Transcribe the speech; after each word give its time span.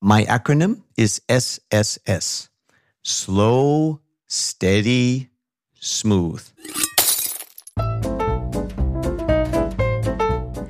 My 0.00 0.24
acronym 0.28 0.84
is 0.96 1.22
SSS. 1.26 2.50
Slow, 3.04 3.98
steady, 4.28 5.28
smooth. 5.80 6.40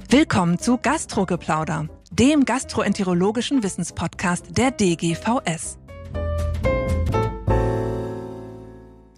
Willkommen 0.09 0.59
zu 0.59 0.79
Gastrogeplauder, 0.79 1.91
dem 2.11 2.47
gastroenterologischen 2.47 3.63
Wissenspodcast 3.63 4.57
der 4.57 4.71
DGVS. 4.71 5.77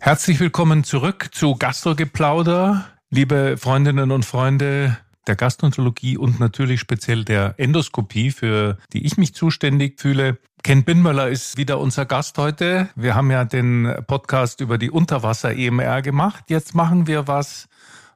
Herzlich 0.01 0.41
willkommen 0.41 0.83
zurück 0.83 1.29
zu 1.33 1.55
Gastrogeplauder, 1.55 2.85
liebe 3.11 3.57
Freundinnen 3.57 4.11
und 4.11 4.25
Freunde 4.25 4.99
der 5.31 5.37
Gastroenterologie 5.37 6.19
und 6.19 6.41
natürlich 6.41 6.81
speziell 6.81 7.25
der 7.25 7.55
Endoskopie, 7.57 8.33
für 8.33 8.79
die 8.93 9.07
ich 9.07 9.17
mich 9.17 9.33
zuständig 9.33 10.01
fühle. 10.01 10.39
Ken 10.65 10.83
Binmöller 10.83 11.29
ist 11.29 11.57
wieder 11.57 11.79
unser 11.79 12.05
Gast 12.05 12.37
heute. 12.37 12.89
Wir 12.97 13.15
haben 13.15 13.31
ja 13.31 13.45
den 13.45 13.95
Podcast 14.09 14.61
über 14.61 14.77
die 14.77 14.91
Unterwasser-EMR 14.91 16.03
gemacht. 16.03 16.47
Jetzt 16.49 16.75
machen 16.75 17.07
wir 17.07 17.29
was, 17.29 17.69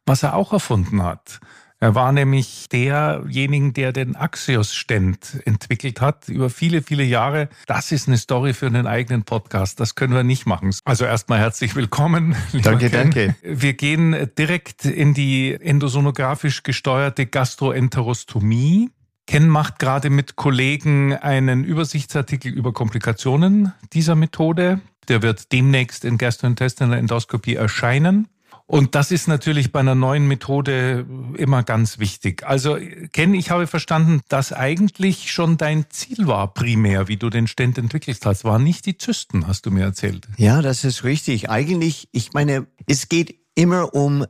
was 0.05 0.25
er 0.25 0.35
auch 0.35 0.53
erfunden 0.53 1.05
hat. 1.05 1.39
Er 1.85 1.95
war 1.95 2.13
nämlich 2.13 2.71
derjenigen, 2.71 3.75
der 3.75 3.93
den 3.93 4.17
Axios-Stent 4.17 5.43
entwickelt 5.45 6.01
hat 6.01 6.31
über 6.31 6.49
viele, 6.49 6.81
viele 6.81 7.05
Jahre. 7.05 7.51
Das 7.67 7.93
ist 7.93 8.09
eine 8.09 8.17
Story 8.17 8.55
für 8.55 8.65
einen 8.65 8.87
eigenen 8.87 9.25
Podcast. 9.25 9.81
Das 9.81 9.95
können 9.95 10.15
wir 10.15 10.23
nicht 10.23 10.47
machen. 10.47 10.75
Also 10.87 11.05
erstmal 11.05 11.41
herzlich 11.41 11.77
willkommen. 11.77 12.37
Danke, 12.63 12.89
Ken. 12.89 13.11
danke. 13.11 13.37
Wir 13.43 13.75
gehen 13.75 14.31
direkt 14.39 14.87
in 14.87 15.13
die 15.13 15.53
endosonografisch 15.53 16.63
gesteuerte 16.63 17.27
Gastroenterostomie. 17.27 18.89
Ken 19.27 19.47
macht 19.47 19.79
gerade 19.79 20.09
mit 20.09 20.37
Kollegen 20.37 21.13
einen 21.13 21.65
Übersichtsartikel 21.65 22.51
über 22.51 22.73
Komplikationen 22.73 23.75
dieser 23.93 24.15
Methode. 24.15 24.81
Der 25.09 25.21
wird 25.21 25.53
demnächst 25.53 26.07
in 26.07 26.17
Gastrointestinal 26.17 26.97
Endoskopie 26.97 27.57
erscheinen. 27.57 28.29
Und 28.67 28.95
das 28.95 29.11
ist 29.11 29.29
natürlich 29.29 29.73
bei 29.73 29.81
einer 29.81 29.95
neuen 29.95 30.27
Methode 30.27 31.07
immer 31.37 31.63
ganz 31.63 31.99
wichtig. 31.99 32.47
Also 32.47 32.79
Ken, 33.13 33.35
ich 33.35 33.51
habe 33.51 33.67
verstanden, 33.67 34.23
dass 34.29 34.55
eigentlich 34.55 35.31
schon 35.31 35.59
dein 35.59 35.91
Ziel 35.91 36.27
war 36.27 36.55
primär, 36.55 37.07
wie 37.07 37.19
du 37.19 37.29
den 37.29 37.47
Stent 37.47 37.77
entwickelt 37.77 38.25
hast, 38.25 38.45
waren 38.45 38.65
nicht 38.65 38.87
die 38.87 38.97
Zysten, 38.97 39.47
hast 39.47 39.67
du 39.67 39.71
mir 39.71 39.85
erzählt. 39.85 40.27
Ja, 40.39 40.63
das 40.63 40.85
ist 40.85 41.05
richtig. 41.05 41.51
Eigentlich, 41.51 42.09
ich 42.13 42.33
meine, 42.33 42.67
es 42.87 43.11
geht 43.11 43.39
immer 43.55 43.95
um, 43.95 44.25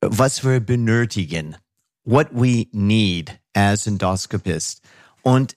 was 0.00 0.44
wir 0.44 0.60
benötigen. 0.60 1.56
What 2.04 2.28
we 2.32 2.66
need 2.70 3.40
as 3.54 3.88
Endoscopist. 3.88 4.82
Und 5.22 5.56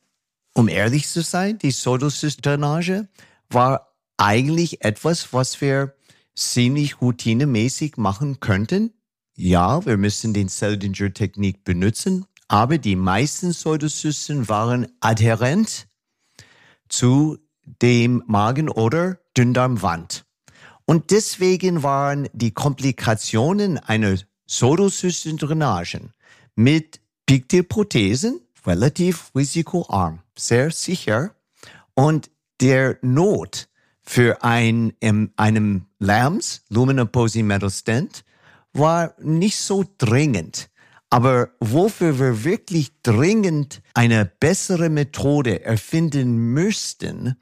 um 0.56 0.68
ehrlich 0.70 1.08
zu 1.08 1.22
sein, 1.22 1.60
die 1.60 1.72
Sodocystdrainage 1.72 3.08
war 3.50 3.94
eigentlich 4.18 4.84
etwas, 4.84 5.34
was 5.34 5.62
wir 5.62 5.94
ziemlich 6.36 7.02
routinemäßig 7.02 7.98
machen 7.98 8.40
könnten. 8.40 8.94
Ja, 9.36 9.86
wir 9.86 9.98
müssen 9.98 10.34
den 10.34 10.50
Seldinger-Technik 10.50 11.64
benutzen, 11.64 12.26
aber 12.48 12.78
die 12.78 12.96
meisten 12.96 13.52
Pseudozysten 13.52 14.48
waren 14.48 14.88
adhärent 15.00 15.88
zu 16.88 17.38
dem 17.82 18.24
Magen- 18.28 18.70
oder 18.70 19.20
Dünndarmwand. 19.36 20.26
Und 20.86 21.12
deswegen 21.12 21.82
waren 21.82 22.28
die 22.34 22.52
Komplikationen 22.52 23.78
einer 23.78 24.18
Pseudozystendrainage 24.48 26.02
mit 26.56 27.00
Pigtailprothesen 27.26 28.42
relativ 28.66 29.32
risikoarm, 29.36 30.22
sehr 30.38 30.72
sicher. 30.72 31.36
Und 31.96 32.30
der 32.62 32.98
Not 33.02 33.70
für 34.04 34.44
ein, 34.44 34.94
in 35.00 35.32
einem 35.38 35.86
LAMS, 36.00 36.64
Luminal 36.70 37.08
Posing 37.08 37.48
Metal 37.48 37.70
Stent, 37.70 38.24
war 38.74 39.16
nicht 39.20 39.58
so 39.58 39.86
dringend. 39.98 40.70
Aber 41.10 41.50
wofür 41.60 42.20
wir 42.20 42.44
wirklich 42.44 42.92
dringend 43.04 43.82
eine 43.94 44.26
bessere 44.26 44.90
Methode 44.90 45.64
erfinden 45.64 46.54
müssten, 46.54 47.36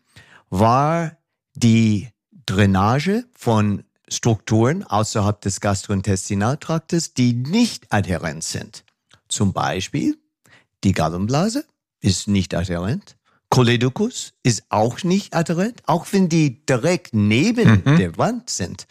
war 0.49 1.17
die 1.55 2.09
Drainage 2.45 3.25
von 3.33 3.83
Strukturen 4.09 4.83
außerhalb 4.83 5.39
des 5.39 5.61
Gastrointestinaltraktes, 5.61 7.13
die 7.13 7.33
nicht 7.33 7.91
adhärent 7.93 8.43
sind. 8.43 8.83
Zum 9.29 9.53
Beispiel 9.53 10.17
die 10.83 10.91
Gallenblase 10.91 11.65
ist 12.01 12.27
nicht 12.27 12.53
adhärent. 12.53 13.15
Choledocus 13.51 14.33
ist 14.43 14.63
auch 14.69 15.03
nicht 15.03 15.35
adhärent, 15.35 15.83
auch 15.85 16.07
wenn 16.11 16.29
die 16.29 16.65
direkt 16.65 17.13
neben 17.13 17.83
mhm. 17.85 17.97
der 17.97 18.17
Wand 18.17 18.49
sind. 18.49 18.87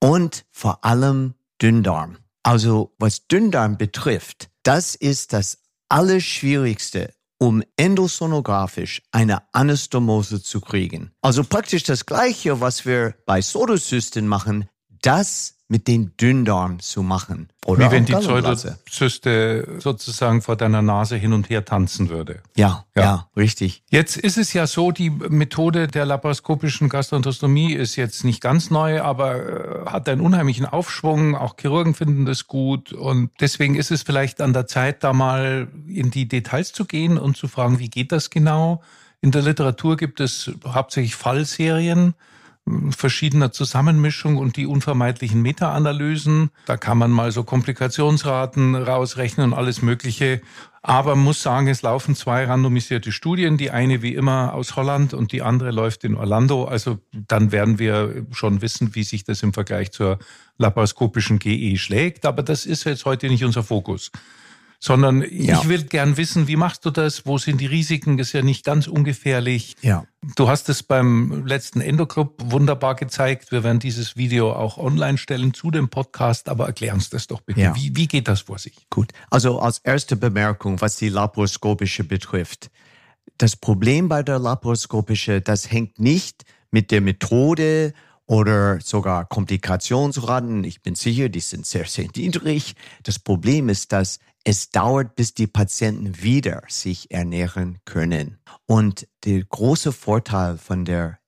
Und 0.00 0.46
vor 0.52 0.84
allem 0.84 1.34
Dünndarm. 1.60 2.18
Also 2.42 2.94
was 2.98 3.26
Dünndarm 3.26 3.76
betrifft, 3.76 4.48
das 4.62 4.94
ist 4.94 5.32
das 5.32 5.58
Allerschwierigste, 5.88 7.12
um 7.38 7.62
endosonografisch 7.76 9.02
eine 9.10 9.42
Anastomose 9.52 10.42
zu 10.42 10.60
kriegen. 10.60 11.10
Also 11.20 11.42
praktisch 11.42 11.82
das 11.82 12.06
Gleiche, 12.06 12.60
was 12.60 12.86
wir 12.86 13.14
bei 13.26 13.42
Sodozysten 13.42 14.28
machen, 14.28 14.68
das 15.02 15.53
mit 15.68 15.88
den 15.88 16.12
Dünndarm 16.20 16.80
zu 16.80 17.02
machen. 17.02 17.48
Oder 17.64 17.86
Wie 17.86 17.92
wenn 17.92 18.04
die 18.04 18.12
Pseudozyste 18.12 19.78
sozusagen 19.78 20.42
vor 20.42 20.56
deiner 20.56 20.82
Nase 20.82 21.16
hin 21.16 21.32
und 21.32 21.48
her 21.48 21.64
tanzen 21.64 22.10
würde. 22.10 22.42
Ja, 22.54 22.84
ja, 22.94 23.02
ja, 23.02 23.28
richtig. 23.34 23.82
Jetzt 23.88 24.18
ist 24.18 24.36
es 24.36 24.52
ja 24.52 24.66
so, 24.66 24.90
die 24.90 25.08
Methode 25.08 25.88
der 25.88 26.04
laparoskopischen 26.04 26.90
Gastroenterostomie 26.90 27.72
ist 27.72 27.96
jetzt 27.96 28.24
nicht 28.24 28.42
ganz 28.42 28.70
neu, 28.70 29.00
aber 29.00 29.86
äh, 29.86 29.90
hat 29.90 30.06
einen 30.08 30.20
unheimlichen 30.20 30.66
Aufschwung. 30.66 31.34
Auch 31.34 31.56
Chirurgen 31.58 31.94
finden 31.94 32.26
das 32.26 32.46
gut. 32.46 32.92
Und 32.92 33.30
deswegen 33.40 33.74
ist 33.74 33.90
es 33.90 34.02
vielleicht 34.02 34.42
an 34.42 34.52
der 34.52 34.66
Zeit, 34.66 35.02
da 35.02 35.14
mal 35.14 35.68
in 35.86 36.10
die 36.10 36.28
Details 36.28 36.74
zu 36.74 36.84
gehen 36.84 37.16
und 37.16 37.38
zu 37.38 37.48
fragen, 37.48 37.78
wie 37.78 37.88
geht 37.88 38.12
das 38.12 38.28
genau? 38.28 38.82
In 39.22 39.30
der 39.30 39.40
Literatur 39.40 39.96
gibt 39.96 40.20
es 40.20 40.50
hauptsächlich 40.66 41.14
Fallserien 41.14 42.14
verschiedener 42.90 43.52
Zusammenmischung 43.52 44.38
und 44.38 44.56
die 44.56 44.66
unvermeidlichen 44.66 45.42
Meta-Analysen. 45.42 46.50
Da 46.64 46.76
kann 46.76 46.96
man 46.96 47.10
mal 47.10 47.30
so 47.30 47.44
Komplikationsraten 47.44 48.74
rausrechnen 48.74 49.52
und 49.52 49.58
alles 49.58 49.82
Mögliche. 49.82 50.40
Aber 50.80 51.14
muss 51.16 51.42
sagen, 51.42 51.68
es 51.68 51.82
laufen 51.82 52.14
zwei 52.14 52.44
randomisierte 52.44 53.12
Studien. 53.12 53.58
Die 53.58 53.70
eine 53.70 54.02
wie 54.02 54.14
immer 54.14 54.54
aus 54.54 54.76
Holland 54.76 55.12
und 55.12 55.32
die 55.32 55.42
andere 55.42 55.70
läuft 55.70 56.04
in 56.04 56.14
Orlando. 56.14 56.64
Also 56.64 56.98
dann 57.12 57.52
werden 57.52 57.78
wir 57.78 58.26
schon 58.32 58.62
wissen, 58.62 58.94
wie 58.94 59.04
sich 59.04 59.24
das 59.24 59.42
im 59.42 59.52
Vergleich 59.52 59.92
zur 59.92 60.18
laparoskopischen 60.58 61.38
GE 61.38 61.76
schlägt. 61.76 62.24
Aber 62.24 62.42
das 62.42 62.64
ist 62.64 62.84
jetzt 62.84 63.04
heute 63.04 63.28
nicht 63.28 63.44
unser 63.44 63.62
Fokus 63.62 64.10
sondern 64.84 65.24
ja. 65.30 65.58
ich 65.62 65.68
will 65.70 65.84
gern 65.84 66.18
wissen, 66.18 66.46
wie 66.46 66.56
machst 66.56 66.84
du 66.84 66.90
das? 66.90 67.24
Wo 67.24 67.38
sind 67.38 67.58
die 67.58 67.64
Risiken? 67.64 68.18
Das 68.18 68.26
ist 68.26 68.32
ja 68.34 68.42
nicht 68.42 68.66
ganz 68.66 68.86
ungefährlich. 68.86 69.76
Ja. 69.80 70.04
Du 70.36 70.46
hast 70.46 70.68
es 70.68 70.82
beim 70.82 71.46
letzten 71.46 71.80
Endoclub 71.80 72.34
wunderbar 72.44 72.94
gezeigt. 72.94 73.50
Wir 73.50 73.64
werden 73.64 73.78
dieses 73.78 74.18
Video 74.18 74.52
auch 74.52 74.76
online 74.76 75.16
stellen 75.16 75.54
zu 75.54 75.70
dem 75.70 75.88
Podcast, 75.88 76.50
aber 76.50 76.66
erklär 76.66 76.92
uns 76.92 77.08
das 77.08 77.26
doch 77.26 77.40
bitte. 77.40 77.62
Ja. 77.62 77.74
Wie, 77.74 77.96
wie 77.96 78.06
geht 78.06 78.28
das 78.28 78.42
vor 78.42 78.58
sich? 78.58 78.86
Gut. 78.90 79.12
Also 79.30 79.58
als 79.58 79.78
erste 79.78 80.16
Bemerkung, 80.16 80.82
was 80.82 80.96
die 80.96 81.08
laparoskopische 81.08 82.04
betrifft. 82.04 82.70
Das 83.38 83.56
Problem 83.56 84.10
bei 84.10 84.22
der 84.22 84.38
laparoskopische, 84.38 85.40
das 85.40 85.70
hängt 85.70 85.98
nicht 85.98 86.44
mit 86.70 86.90
der 86.90 87.00
Methode 87.00 87.94
oder 88.26 88.80
sogar 88.80 89.26
Komplikationsraten. 89.26 90.64
Ich 90.64 90.82
bin 90.82 90.94
sicher, 90.94 91.28
die 91.28 91.40
sind 91.40 91.66
sehr, 91.66 91.86
sehr 91.86 92.08
niedrig. 92.16 92.74
Das 93.02 93.18
Problem 93.18 93.68
ist, 93.68 93.92
dass 93.92 94.18
es 94.44 94.70
dauert, 94.70 95.16
bis 95.16 95.34
die 95.34 95.46
Patienten 95.46 96.22
wieder 96.22 96.62
sich 96.68 97.10
ernähren 97.10 97.78
können. 97.84 98.38
Und 98.66 99.08
der 99.24 99.42
große 99.44 99.92
Vorteil 99.92 100.58
von 100.58 100.84
der 100.84 101.18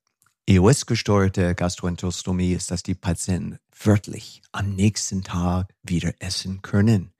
EOS-gesteuerte 0.49 1.55
Gastroenterostomie 1.55 2.53
ist, 2.53 2.71
dass 2.71 2.83
die 2.83 2.95
Patienten 2.95 3.59
wörtlich 3.83 4.43
am 4.53 4.75
nächsten 4.75 5.23
Tag 5.23 5.75
wieder 5.83 6.15
essen 6.21 6.63
können. 6.63 7.13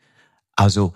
Also 0.55 0.95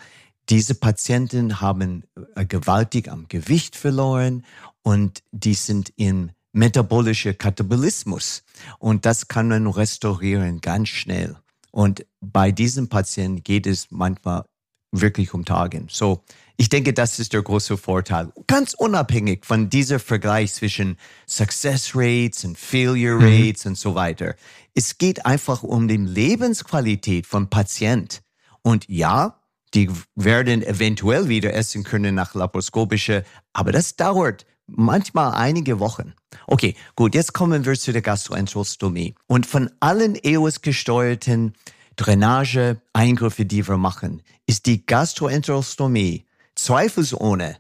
diese 0.49 0.75
Patienten 0.75 1.61
haben 1.61 2.05
äh, 2.35 2.45
gewaltig 2.47 3.11
am 3.11 3.27
Gewicht 3.29 3.77
verloren 3.77 4.45
und 4.83 5.23
die 5.33 5.55
sind 5.55 5.93
im 5.97 6.31
metabolischen 6.53 7.37
Katabolismus. 7.37 8.43
Und 8.79 9.07
das 9.07 9.29
kann 9.29 9.49
man 9.49 9.67
restaurieren 9.67 10.61
ganz 10.61 10.89
schnell. 10.89 11.37
Und 11.71 12.05
bei 12.21 12.51
diesen 12.51 12.89
Patienten 12.89 13.43
geht 13.43 13.67
es 13.67 13.89
manchmal 13.91 14.45
wirklich 14.93 15.35
um 15.35 15.45
Tagen. 15.45 15.87
So, 15.89 16.25
ich 16.57 16.69
denke, 16.69 16.93
das 16.93 17.19
ist 17.19 17.33
der 17.33 17.43
große 17.43 17.77
Vorteil. 17.77 18.33
Ganz 18.47 18.75
unabhängig 18.75 19.47
von 19.47 19.71
dieser 19.71 19.99
Vergleich 19.99 20.53
zwischen 20.53 20.99
Success 21.29 21.93
Rates 21.95 22.45
und 22.45 22.59
Failure 22.59 23.21
mhm. 23.21 23.25
Rates 23.25 23.65
mhm. 23.65 23.71
und 23.71 23.75
so 23.77 23.95
weiter. 23.95 24.35
Es 24.75 24.99
geht 24.99 25.25
einfach 25.25 25.63
um 25.63 25.89
die 25.89 25.97
Lebensqualität 25.97 27.27
von 27.27 27.49
Patient. 27.49 28.23
Und 28.63 28.89
ja, 28.89 29.41
die 29.75 29.89
werden 30.17 30.63
eventuell 30.63 31.29
wieder 31.29 31.55
essen 31.55 31.85
können 31.85 32.15
nach 32.15 32.35
laparoskopischer, 32.35 33.23
aber 33.53 33.73
das 33.73 33.97
dauert 33.97 34.45
manchmal 34.77 35.33
einige 35.35 35.81
Wochen. 35.81 36.15
Okay, 36.47 36.75
gut, 36.97 37.15
jetzt 37.15 37.33
kommen 37.33 37.65
wir 37.65 37.75
zu 37.75 37.93
der 37.93 38.03
Gastroenterostomie. 38.03 39.15
Und 39.27 39.47
von 39.47 39.71
allen 39.81 40.17
EOS-gesteuerten 40.17 41.55
Drainage-Eingriffe, 41.97 43.45
die 43.45 43.67
wir 43.67 43.77
machen, 43.77 44.23
ist 44.47 44.67
die 44.67 44.87
Gastroenterostomie 44.87 46.27
zweifelsohne 46.55 47.59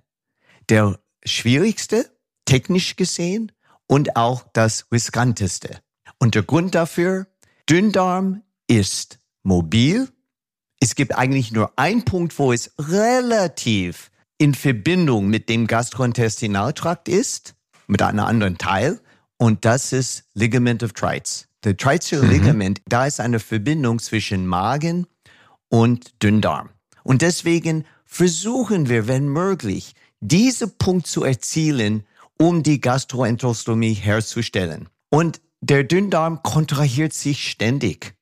der 0.69 0.99
schwierigste, 1.25 2.11
technisch 2.45 2.97
gesehen, 2.97 3.53
und 3.87 4.15
auch 4.15 4.47
das 4.53 4.87
riskanteste. 4.93 5.81
Und 6.21 6.37
der 6.37 6.45
Grund 6.45 6.77
dafür, 6.77 7.27
Dünndarm 7.69 8.43
ist 8.69 9.19
mobil. 9.43 10.09
Es 10.79 10.95
gibt 10.95 11.17
eigentlich 11.17 11.51
nur 11.51 11.77
einen 11.77 12.05
Punkt, 12.05 12.39
wo 12.39 12.53
es 12.53 12.73
relativ 12.79 14.13
in 14.41 14.55
Verbindung 14.55 15.29
mit 15.29 15.51
dem 15.51 15.67
Gastrointestinaltrakt 15.67 17.11
ist, 17.11 17.55
mit 17.87 18.01
einem 18.01 18.21
anderen 18.21 18.57
Teil. 18.57 18.99
Und 19.37 19.67
das 19.67 19.93
ist 19.93 20.25
Ligament 20.33 20.83
of 20.83 20.95
Treitz. 20.95 21.47
Der 21.63 21.77
Treitzer 21.77 22.23
mhm. 22.23 22.31
Ligament, 22.31 22.81
da 22.87 23.05
ist 23.05 23.21
eine 23.21 23.39
Verbindung 23.39 23.99
zwischen 23.99 24.47
Magen 24.47 25.07
und 25.69 26.23
Dünndarm. 26.23 26.71
Und 27.03 27.21
deswegen 27.21 27.85
versuchen 28.07 28.89
wir, 28.89 29.07
wenn 29.09 29.29
möglich, 29.29 29.95
diese 30.21 30.69
Punkt 30.69 31.07
zu 31.07 31.23
erzielen, 31.23 32.05
um 32.39 32.63
die 32.63 32.81
Gastroenterostomie 32.81 33.93
herzustellen. 33.93 34.89
Und 35.11 35.43
der 35.61 35.85
Dünndarm 35.85 36.43
kontrahiert 36.43 37.13
sich 37.13 37.51
ständig. 37.51 38.15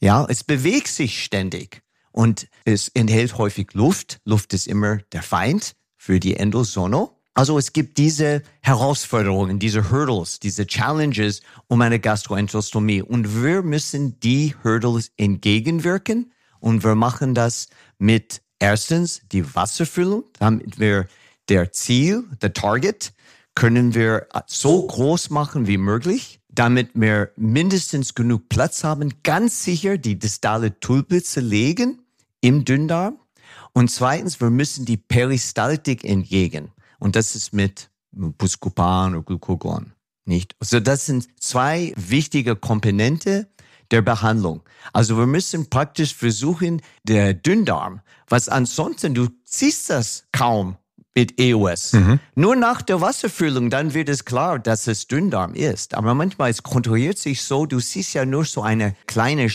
Ja, 0.00 0.26
es 0.28 0.44
bewegt 0.44 0.88
sich 0.88 1.24
ständig 1.24 1.81
und 2.12 2.48
es 2.64 2.88
enthält 2.88 3.36
häufig 3.38 3.72
Luft. 3.72 4.20
Luft 4.24 4.54
ist 4.54 4.66
immer 4.66 4.98
der 5.12 5.22
Feind 5.22 5.74
für 5.96 6.20
die 6.20 6.36
Endosono. 6.36 7.18
Also 7.34 7.56
es 7.56 7.72
gibt 7.72 7.96
diese 7.96 8.42
Herausforderungen, 8.60 9.58
diese 9.58 9.90
Hurdles, 9.90 10.38
diese 10.38 10.66
Challenges 10.66 11.40
um 11.66 11.80
eine 11.80 11.98
Gastroenterostomie 11.98 13.00
und 13.00 13.42
wir 13.42 13.62
müssen 13.62 14.20
die 14.20 14.54
Hurdles 14.62 15.12
entgegenwirken 15.16 16.32
und 16.60 16.84
wir 16.84 16.94
machen 16.94 17.34
das 17.34 17.68
mit 17.98 18.42
erstens 18.58 19.22
die 19.32 19.54
Wasserfüllung, 19.54 20.24
damit 20.38 20.78
wir 20.78 21.06
der 21.48 21.72
Ziel, 21.72 22.24
der 22.42 22.52
Target, 22.52 23.14
können 23.54 23.94
wir 23.94 24.28
so 24.46 24.86
groß 24.86 25.30
machen 25.30 25.66
wie 25.66 25.78
möglich, 25.78 26.40
damit 26.48 26.90
wir 26.94 27.30
mindestens 27.36 28.14
genug 28.14 28.48
Platz 28.50 28.84
haben, 28.84 29.22
ganz 29.22 29.64
sicher 29.64 29.96
die 29.96 30.18
distale 30.18 30.78
Tulpitze 30.80 31.40
legen 31.40 32.01
im 32.42 32.66
Dünndarm. 32.66 33.18
Und 33.72 33.90
zweitens, 33.90 34.40
wir 34.40 34.50
müssen 34.50 34.84
die 34.84 34.98
Peristaltik 34.98 36.04
entgegen. 36.04 36.70
Und 36.98 37.16
das 37.16 37.34
ist 37.34 37.54
mit 37.54 37.90
Buscopan 38.12 39.14
oder 39.14 39.24
Glucagon. 39.24 39.92
Nicht? 40.26 40.54
Also 40.60 40.78
das 40.78 41.06
sind 41.06 41.28
zwei 41.40 41.94
wichtige 41.96 42.54
Komponente 42.54 43.48
der 43.90 44.02
Behandlung. 44.02 44.62
Also 44.92 45.16
wir 45.16 45.26
müssen 45.26 45.70
praktisch 45.70 46.14
versuchen, 46.14 46.82
der 47.02 47.34
Dünndarm, 47.34 48.00
was 48.28 48.48
ansonsten, 48.48 49.14
du 49.14 49.28
siehst 49.44 49.90
das 49.90 50.26
kaum, 50.32 50.76
mit 51.14 51.38
EOS. 51.38 51.92
Mhm. 51.92 52.20
Nur 52.34 52.56
nach 52.56 52.82
der 52.82 53.00
Wasserfüllung, 53.00 53.70
dann 53.70 53.94
wird 53.94 54.08
es 54.08 54.24
klar, 54.24 54.58
dass 54.58 54.86
es 54.86 55.06
Dünndarm 55.06 55.54
ist. 55.54 55.94
Aber 55.94 56.14
manchmal 56.14 56.50
es 56.50 56.62
kontrolliert 56.62 57.18
sich 57.18 57.42
so, 57.42 57.66
du 57.66 57.80
siehst 57.80 58.14
ja 58.14 58.24
nur 58.24 58.44
so 58.44 58.62
eine 58.62 58.96
kleine 59.06 59.50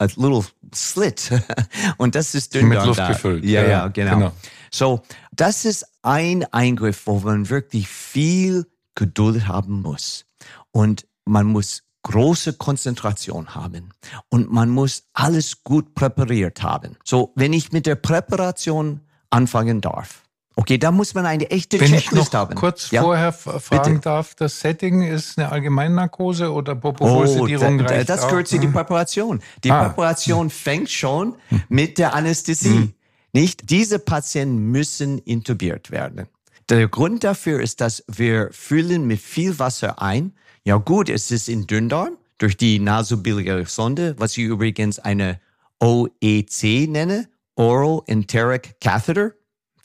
a 0.00 0.06
little 0.16 0.44
slit 0.74 1.30
und 1.98 2.14
das 2.14 2.34
ist 2.34 2.54
Dünndarm. 2.54 2.78
Mit 2.78 2.86
Luft 2.86 2.98
da. 2.98 3.08
gefüllt. 3.08 3.44
Ja, 3.44 3.62
ja, 3.62 3.68
ja 3.68 3.88
genau. 3.88 4.14
genau. 4.14 4.32
So, 4.72 5.02
das 5.32 5.64
ist 5.64 5.86
ein 6.02 6.44
Eingriff, 6.52 7.06
wo 7.06 7.20
man 7.20 7.48
wirklich 7.50 7.88
viel 7.88 8.66
Geduld 8.94 9.46
haben 9.46 9.82
muss. 9.82 10.24
Und 10.72 11.06
man 11.24 11.46
muss 11.46 11.82
große 12.02 12.54
Konzentration 12.54 13.54
haben 13.54 13.90
und 14.30 14.50
man 14.50 14.70
muss 14.70 15.04
alles 15.12 15.62
gut 15.64 15.94
präpariert 15.94 16.62
haben. 16.62 16.96
So, 17.04 17.32
wenn 17.36 17.52
ich 17.52 17.72
mit 17.72 17.86
der 17.86 17.96
Präparation 17.96 19.00
anfangen 19.28 19.80
darf, 19.80 20.22
Okay, 20.56 20.78
da 20.78 20.90
muss 20.90 21.14
man 21.14 21.26
eine 21.26 21.50
echte 21.50 21.80
Wenn 21.80 21.88
Checklist 21.88 22.28
ich 22.28 22.32
noch 22.32 22.40
haben. 22.40 22.54
kurz 22.54 22.90
ja? 22.90 23.02
vorher 23.02 23.32
fragen 23.32 23.94
Bitte. 23.94 24.00
darf, 24.00 24.34
das 24.34 24.60
Setting 24.60 25.02
ist 25.02 25.38
eine 25.38 25.50
Allgemeinnarkose 25.50 26.52
oder 26.52 26.74
Propofol-Sedierung 26.74 27.80
oh, 27.80 27.84
da, 27.84 28.04
Das 28.04 28.28
gehört 28.28 28.48
zu 28.48 28.58
die 28.58 28.66
hm. 28.66 28.72
Präparation. 28.72 29.40
Die 29.64 29.70
ah. 29.70 29.84
Präparation 29.84 30.50
fängt 30.50 30.90
schon 30.90 31.36
hm. 31.48 31.62
mit 31.68 31.98
der 31.98 32.14
Anästhesie. 32.14 32.68
Hm. 32.68 32.94
Nicht? 33.32 33.70
Diese 33.70 33.98
Patienten 33.98 34.58
müssen 34.70 35.18
intubiert 35.18 35.90
werden. 35.90 36.26
Der 36.68 36.88
Grund 36.88 37.24
dafür 37.24 37.60
ist, 37.60 37.80
dass 37.80 38.04
wir 38.08 38.48
füllen 38.52 39.06
mit 39.06 39.20
viel 39.20 39.58
Wasser 39.58 40.02
ein. 40.02 40.34
Ja 40.64 40.76
gut, 40.76 41.08
es 41.08 41.30
ist 41.30 41.48
in 41.48 41.66
Dünndarm 41.66 42.16
durch 42.38 42.56
die 42.56 42.78
nasobiliäre 42.78 43.66
Sonde, 43.66 44.14
was 44.18 44.36
ich 44.36 44.44
übrigens 44.44 44.98
eine 44.98 45.40
OEC 45.80 46.88
nenne, 46.88 47.28
Oral 47.54 48.02
Enteric 48.06 48.80
Catheter 48.80 49.32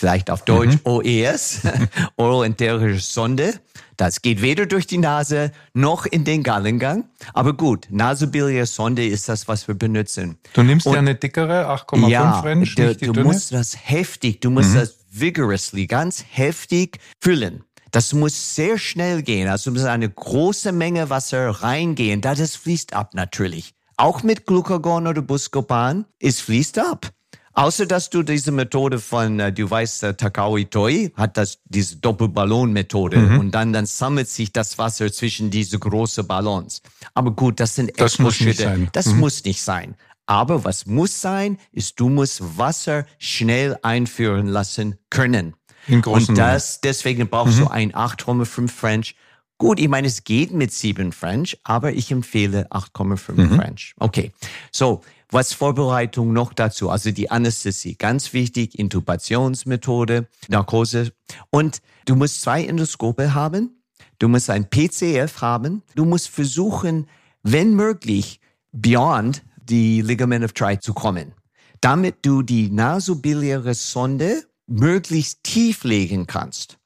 vielleicht 0.06 0.30
auf 0.30 0.46
Deutsch 0.46 0.76
mhm. 0.76 0.92
OES, 0.92 1.62
Oroenterische 2.16 3.00
Sonde. 3.00 3.56
Das 3.98 4.22
geht 4.22 4.44
weder 4.44 4.68
durch 4.68 4.86
die 4.86 5.00
Nase 5.00 5.52
noch 5.74 6.06
in 6.06 6.24
den 6.24 6.44
Gallengang. 6.44 7.06
Aber 7.34 7.54
gut, 7.54 7.88
nasobiliäre 7.90 8.68
Sonde 8.68 9.08
ist 9.08 9.28
das, 9.30 9.48
was 9.48 9.68
wir 9.68 9.74
benutzen. 9.74 10.38
Du 10.54 10.62
nimmst 10.62 10.86
Und, 10.86 10.94
ja 10.94 11.00
eine 11.00 11.16
dickere 11.16 11.68
8,5 11.72 12.08
ja, 12.08 12.40
French, 12.40 12.76
die 12.76 12.84
du 12.98 13.14
dünne? 13.14 13.24
musst 13.24 13.52
das 13.52 13.76
heftig, 13.76 14.42
du 14.42 14.52
musst 14.52 14.76
mhm. 14.76 14.82
das 14.82 14.96
vigorously, 15.10 15.88
ganz 15.88 16.24
heftig 16.30 17.00
füllen. 17.20 17.64
Das 17.90 18.14
muss 18.14 18.54
sehr 18.54 18.78
schnell 18.78 19.24
gehen. 19.24 19.48
Also 19.48 19.72
muss 19.72 19.86
eine 19.86 20.08
große 20.08 20.72
Menge 20.72 21.10
Wasser 21.10 21.50
reingehen. 21.50 22.22
Da 22.22 22.36
das 22.36 22.56
fließt 22.56 22.94
ab 22.94 23.16
natürlich. 23.16 23.74
Auch 23.98 24.22
mit 24.22 24.46
Glucagon 24.46 25.08
oder 25.08 25.24
Buscopan, 25.24 26.06
es 26.20 26.42
fließt 26.42 26.78
ab. 26.78 27.10
Außer 27.56 27.86
dass 27.86 28.10
du 28.10 28.22
diese 28.22 28.52
Methode 28.52 29.00
von, 29.00 29.40
äh, 29.40 29.52
du 29.52 29.70
weißt, 29.70 30.04
äh, 30.04 30.14
Takao 30.14 30.58
Itoi 30.58 31.12
hat 31.16 31.38
das, 31.38 31.60
diese 31.64 31.96
Doppelballon-Methode 31.98 33.18
mhm. 33.18 33.40
und 33.40 33.52
dann, 33.52 33.72
dann 33.72 33.86
sammelt 33.86 34.28
sich 34.28 34.52
das 34.52 34.78
Wasser 34.78 35.12
zwischen 35.12 35.50
diese 35.52 35.80
großen 35.80 36.28
Ballons. 36.28 36.82
Aber 37.14 37.32
gut, 37.32 37.62
das 37.62 37.76
sind 37.76 37.94
das 37.98 38.20
muss 38.20 38.42
nicht 38.42 38.60
sein. 38.60 38.90
Das 38.92 39.08
mhm. 39.08 39.20
muss 39.22 39.44
nicht 39.46 39.62
sein. 39.62 39.96
Aber 40.26 40.66
was 40.66 40.86
muss 40.86 41.22
sein, 41.22 41.58
ist, 41.72 42.00
du 42.00 42.10
musst 42.10 42.58
Wasser 42.58 43.06
schnell 43.20 43.78
einführen 43.84 44.48
lassen 44.48 44.96
können. 45.10 45.56
In 45.88 46.02
großen 46.02 46.30
und 46.30 46.38
das, 46.38 46.82
deswegen 46.82 47.30
brauchst 47.30 47.58
mhm. 47.60 47.66
du 47.66 47.68
ein 47.70 47.92
8,5 47.94 48.68
French. 48.68 49.16
Gut, 49.58 49.80
ich 49.80 49.88
meine, 49.88 50.08
es 50.08 50.26
geht 50.26 50.52
mit 50.52 50.74
7 50.74 51.14
French, 51.14 51.58
aber 51.64 51.94
ich 51.94 52.12
empfehle 52.12 52.68
8,5 52.72 53.32
mhm. 53.32 53.56
French. 53.56 53.94
Okay. 53.98 54.34
So, 54.72 55.02
was 55.36 55.54
Vorbereitung 55.54 56.32
noch 56.32 56.54
dazu? 56.54 56.90
Also 56.90 57.12
die 57.12 57.30
Anästhesie, 57.30 57.96
ganz 57.96 58.32
wichtig, 58.32 58.80
Intubationsmethode, 58.80 60.28
Narkose. 60.48 61.12
Und 61.50 61.82
du 62.06 62.16
musst 62.16 62.42
zwei 62.42 62.66
Endoskope 62.66 63.34
haben. 63.34 63.84
Du 64.18 64.30
musst 64.30 64.50
ein 64.50 64.70
PCF 64.70 65.42
haben. 65.42 65.84
Du 65.94 66.06
musst 66.06 66.30
versuchen, 66.30 67.08
wenn 67.44 67.76
möglich, 67.76 68.40
beyond 68.72 69.44
die 69.58 70.02
Ligament 70.02 70.46
of 70.46 70.54
Tri 70.54 70.80
zu 70.80 70.94
kommen, 70.94 71.34
damit 71.82 72.26
du 72.26 72.42
die 72.42 72.70
nasobiliäre 72.70 73.74
Sonde 73.74 74.46
möglichst 74.68 75.44
tief 75.44 75.84
legen 75.84 76.28
kannst. 76.28 76.78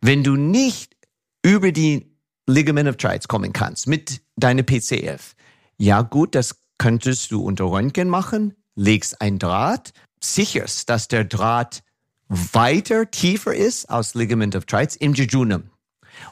Wenn 0.00 0.24
du 0.24 0.36
nicht 0.36 0.96
über 1.42 1.70
die 1.70 2.16
Ligament 2.46 2.88
of 2.88 2.96
Trites 2.96 3.28
kommen 3.28 3.52
kannst 3.52 3.86
mit 3.86 4.22
deiner 4.36 4.62
PCF, 4.62 5.34
ja 5.76 6.02
gut, 6.02 6.34
das 6.34 6.59
könntest 6.80 7.30
du 7.30 7.42
unter 7.42 7.66
Röntgen 7.66 8.08
machen, 8.08 8.54
legst 8.74 9.20
ein 9.20 9.38
Draht, 9.38 9.92
sicherst, 10.18 10.88
dass 10.88 11.08
der 11.08 11.24
Draht 11.24 11.82
weiter 12.28 13.10
tiefer 13.10 13.54
ist 13.54 13.90
aus 13.90 14.14
Ligament 14.14 14.56
of 14.56 14.64
Trites 14.64 14.96
im 14.96 15.12
Jejunum 15.12 15.64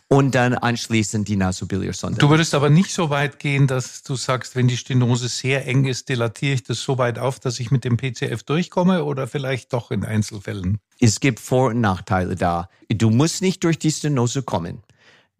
und 0.08 0.34
dann 0.34 0.54
anschließend 0.54 1.28
die 1.28 1.36
Nasobiliarsonde. 1.36 2.18
Du 2.18 2.30
würdest 2.30 2.54
aber 2.54 2.70
nicht 2.70 2.94
so 2.94 3.10
weit 3.10 3.38
gehen, 3.38 3.66
dass 3.66 4.02
du 4.02 4.16
sagst, 4.16 4.56
wenn 4.56 4.68
die 4.68 4.78
Stenose 4.78 5.28
sehr 5.28 5.66
eng 5.66 5.84
ist, 5.84 6.08
dilatiere 6.08 6.54
ich 6.54 6.62
das 6.62 6.80
so 6.80 6.96
weit 6.96 7.18
auf, 7.18 7.38
dass 7.38 7.60
ich 7.60 7.70
mit 7.70 7.84
dem 7.84 7.98
PCF 7.98 8.42
durchkomme 8.42 9.04
oder 9.04 9.26
vielleicht 9.26 9.74
doch 9.74 9.90
in 9.90 10.02
Einzelfällen? 10.02 10.78
Es 10.98 11.20
gibt 11.20 11.40
Vor- 11.40 11.72
und 11.72 11.82
Nachteile 11.82 12.36
da. 12.36 12.70
Du 12.88 13.10
musst 13.10 13.42
nicht 13.42 13.64
durch 13.64 13.78
die 13.78 13.92
Stenose 13.92 14.42
kommen. 14.42 14.82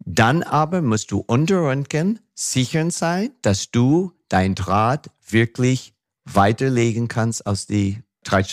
Dann 0.05 0.43
aber 0.43 0.83
musst 0.83 1.09
du 1.09 1.23
unter 1.25 1.63
Röntgen 1.63 2.19
sichern 2.35 2.91
sein, 2.91 3.31
dass 3.41 3.71
du 3.71 4.13
dein 4.29 4.55
Draht 4.55 5.09
wirklich 5.27 5.93
weiterlegen 6.25 7.07
kannst 7.07 7.45
aus 7.45 7.65
die 7.65 8.01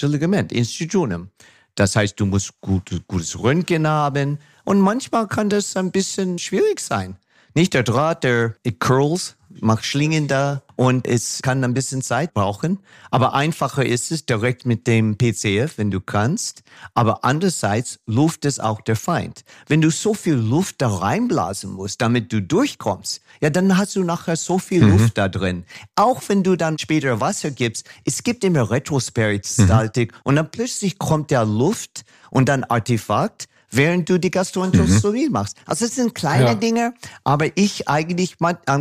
Ligament 0.03 0.53
ins 0.53 0.79
Jejunum. 0.79 1.31
Das 1.75 1.95
heißt, 1.95 2.19
du 2.19 2.27
musst 2.27 2.61
gut, 2.61 3.03
gutes 3.07 3.39
Röntgen 3.39 3.87
haben 3.87 4.39
und 4.65 4.81
manchmal 4.81 5.29
kann 5.29 5.51
das 5.51 5.77
ein 5.77 5.93
bisschen 5.93 6.39
schwierig 6.39 6.81
sein. 6.81 7.17
Nicht 7.57 7.73
der 7.73 7.85
Draht, 7.85 8.23
der 8.23 8.55
it 8.65 8.81
curls, 8.81 9.35
macht 9.49 9.87
Schlingen 9.87 10.29
da 10.29 10.61
und 10.77 11.07
es 11.07 11.41
kann 11.41 11.65
ein 11.65 11.73
bisschen 11.73 12.03
Zeit 12.03 12.35
brauchen. 12.35 12.81
Aber 13.11 13.33
einfacher 13.33 13.87
ist 13.87 14.13
es 14.13 14.27
direkt 14.27 14.67
mit 14.67 14.87
dem 14.87 15.17
PCF, 15.17 15.79
wenn 15.79 15.91
du 15.91 16.03
kannst. 16.03 16.65
Aber 16.93 17.25
andererseits, 17.25 17.99
Luft 18.05 18.45
ist 18.45 18.63
auch 18.63 18.83
der 18.83 18.95
Feind. 18.95 19.43
Wenn 19.69 19.81
du 19.81 19.91
so 19.91 20.13
viel 20.13 20.35
Luft 20.35 20.83
da 20.83 20.89
reinblasen 20.99 21.73
musst, 21.73 22.03
damit 22.03 22.31
du 22.31 22.43
durchkommst, 22.43 23.23
ja, 23.41 23.49
dann 23.49 23.79
hast 23.79 23.97
du 23.97 24.05
nachher 24.05 24.37
so 24.37 24.59
viel 24.59 24.85
mhm. 24.85 24.91
Luft 24.91 25.17
da 25.17 25.31
drin. 25.31 25.65
Auch 25.95 26.21
wenn 26.27 26.43
du 26.43 26.57
dann 26.57 26.79
später 26.79 27.23
Wasser 27.23 27.51
gibst, 27.51 27.89
es 28.05 28.23
gibt 28.23 28.45
immer 28.45 28.71
Retroperistaltik 28.71 30.13
mhm. 30.13 30.19
und 30.25 30.37
dann 30.37 30.51
plötzlich 30.51 30.99
kommt 30.99 31.31
der 31.31 31.47
Luft 31.47 32.05
und 32.31 32.51
dann 32.51 32.65
Artefakt 32.65 33.49
während 33.77 34.09
du 34.09 34.19
die 34.19 34.31
Gastroenterologie 34.31 35.27
mhm. 35.27 35.33
machst. 35.33 35.59
Also 35.67 35.85
es 35.85 35.95
sind 35.95 36.15
kleine 36.15 36.45
ja. 36.45 36.55
Dinge, 36.55 36.95
aber 37.25 37.47
ich 37.55 37.89
eigentlich, 37.89 38.37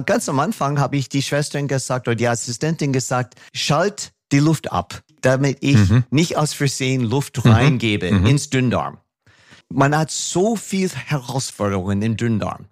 ganz 0.06 0.30
am 0.30 0.40
Anfang 0.40 0.80
habe 0.80 0.98
ich 0.98 1.10
die 1.10 1.22
Schwestern 1.22 1.68
gesagt 1.68 2.08
oder 2.08 2.16
die 2.16 2.28
Assistentin 2.28 2.94
gesagt, 2.94 3.36
schalt 3.54 4.14
die 4.32 4.40
Luft 4.40 4.72
ab, 4.72 5.02
damit 5.22 5.58
ich 5.62 5.78
mhm. 5.78 6.04
nicht 6.10 6.38
aus 6.38 6.54
Versehen 6.54 7.02
Luft 7.02 7.44
mhm. 7.44 7.52
reingebe 7.52 8.12
mhm. 8.12 8.26
ins 8.26 8.50
Dünndarm. 8.50 8.98
Man 9.70 9.98
hat 9.98 10.12
so 10.12 10.56
viel 10.56 10.90
Herausforderungen 10.90 12.02
im 12.02 12.18
Dünndarm. 12.18 12.66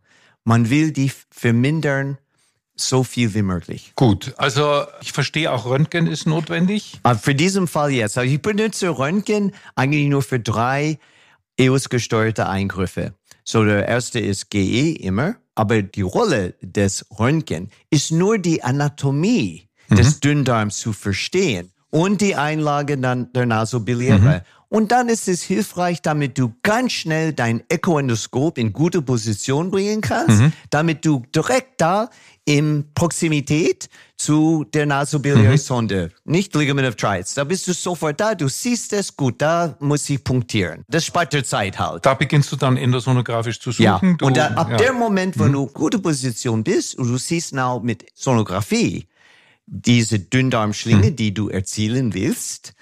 Man 0.43 0.69
will 0.69 0.91
die 0.91 1.11
vermindern, 1.31 2.17
so 2.75 3.03
viel 3.03 3.33
wie 3.33 3.43
möglich. 3.43 3.93
Gut, 3.95 4.33
also 4.37 4.85
ich 5.01 5.11
verstehe 5.11 5.51
auch 5.51 5.65
Röntgen 5.65 6.07
ist 6.07 6.25
notwendig. 6.25 6.99
Aber 7.03 7.19
für 7.19 7.35
diesen 7.35 7.67
Fall 7.67 7.91
jetzt. 7.91 8.17
Also 8.17 8.31
ich 8.31 8.41
benutze 8.41 8.89
Röntgen 8.89 9.53
eigentlich 9.75 10.07
nur 10.07 10.23
für 10.23 10.39
drei 10.39 10.97
EOS-gesteuerte 11.57 12.47
Eingriffe. 12.47 13.13
So, 13.43 13.63
der 13.63 13.87
erste 13.87 14.19
ist 14.19 14.49
GE 14.49 14.91
immer, 14.93 15.35
aber 15.55 15.81
die 15.81 16.01
Rolle 16.01 16.55
des 16.61 17.05
Röntgen 17.19 17.69
ist 17.89 18.11
nur 18.11 18.37
die 18.37 18.63
Anatomie 18.63 19.67
mhm. 19.89 19.95
des 19.95 20.19
Dünndarms 20.19 20.77
zu 20.77 20.93
verstehen 20.93 21.71
und 21.89 22.21
die 22.21 22.35
Einlage 22.35 22.97
dann 22.97 23.31
der 23.33 23.45
Nasobiliäre. 23.45 24.19
Mhm. 24.19 24.41
Und 24.69 24.91
dann 24.91 25.07
ist 25.07 25.27
es 25.27 25.43
hilfreich, 25.43 26.01
damit 26.01 26.39
du 26.39 26.55
ganz 26.63 26.93
schnell 26.93 27.31
dein 27.31 27.61
Echoendoskop 27.69 28.57
in 28.57 28.73
gute 28.73 29.03
Position 29.03 29.69
bringen 29.69 30.01
kannst, 30.01 30.41
mhm. 30.41 30.53
damit 30.71 31.05
du 31.05 31.21
direkt 31.35 31.79
da 31.79 32.09
in 32.45 32.85
Proximität 32.93 33.89
zu 34.17 34.65
der 34.73 34.85
nasobiliären 34.85 35.57
Sonde, 35.57 36.11
mhm. 36.23 36.31
nicht 36.31 36.55
Ligament 36.55 36.87
of 36.87 36.95
Trites. 36.95 37.33
Da 37.33 37.43
bist 37.43 37.67
du 37.67 37.73
sofort 37.73 38.19
da, 38.19 38.35
du 38.35 38.47
siehst 38.47 38.93
es 38.93 39.15
gut, 39.15 39.41
da 39.41 39.75
muss 39.79 40.09
ich 40.09 40.23
punktieren. 40.23 40.83
Das 40.87 41.05
spart 41.05 41.33
dir 41.33 41.43
Zeit 41.43 41.79
halt. 41.79 42.05
Da 42.05 42.13
beginnst 42.13 42.51
du 42.51 42.55
dann 42.55 42.77
endosonografisch 42.77 43.59
zu 43.59 43.71
suchen. 43.71 43.83
Ja. 43.83 43.99
Du, 43.99 44.25
und 44.25 44.37
da, 44.37 44.47
ab 44.47 44.71
ja. 44.71 44.77
dem 44.77 44.95
Moment, 44.95 45.39
wo 45.39 45.45
mhm. 45.45 45.53
du 45.53 45.67
gute 45.67 45.99
Position 45.99 46.63
bist 46.63 46.95
und 46.95 47.07
du 47.07 47.17
siehst 47.17 47.53
now 47.53 47.79
mit 47.79 48.05
Sonographie 48.13 49.07
diese 49.65 50.19
Dünndarmschlinge, 50.19 51.11
mhm. 51.11 51.15
die 51.15 51.33
du 51.33 51.49
erzielen 51.49 52.13
willst, 52.13 52.73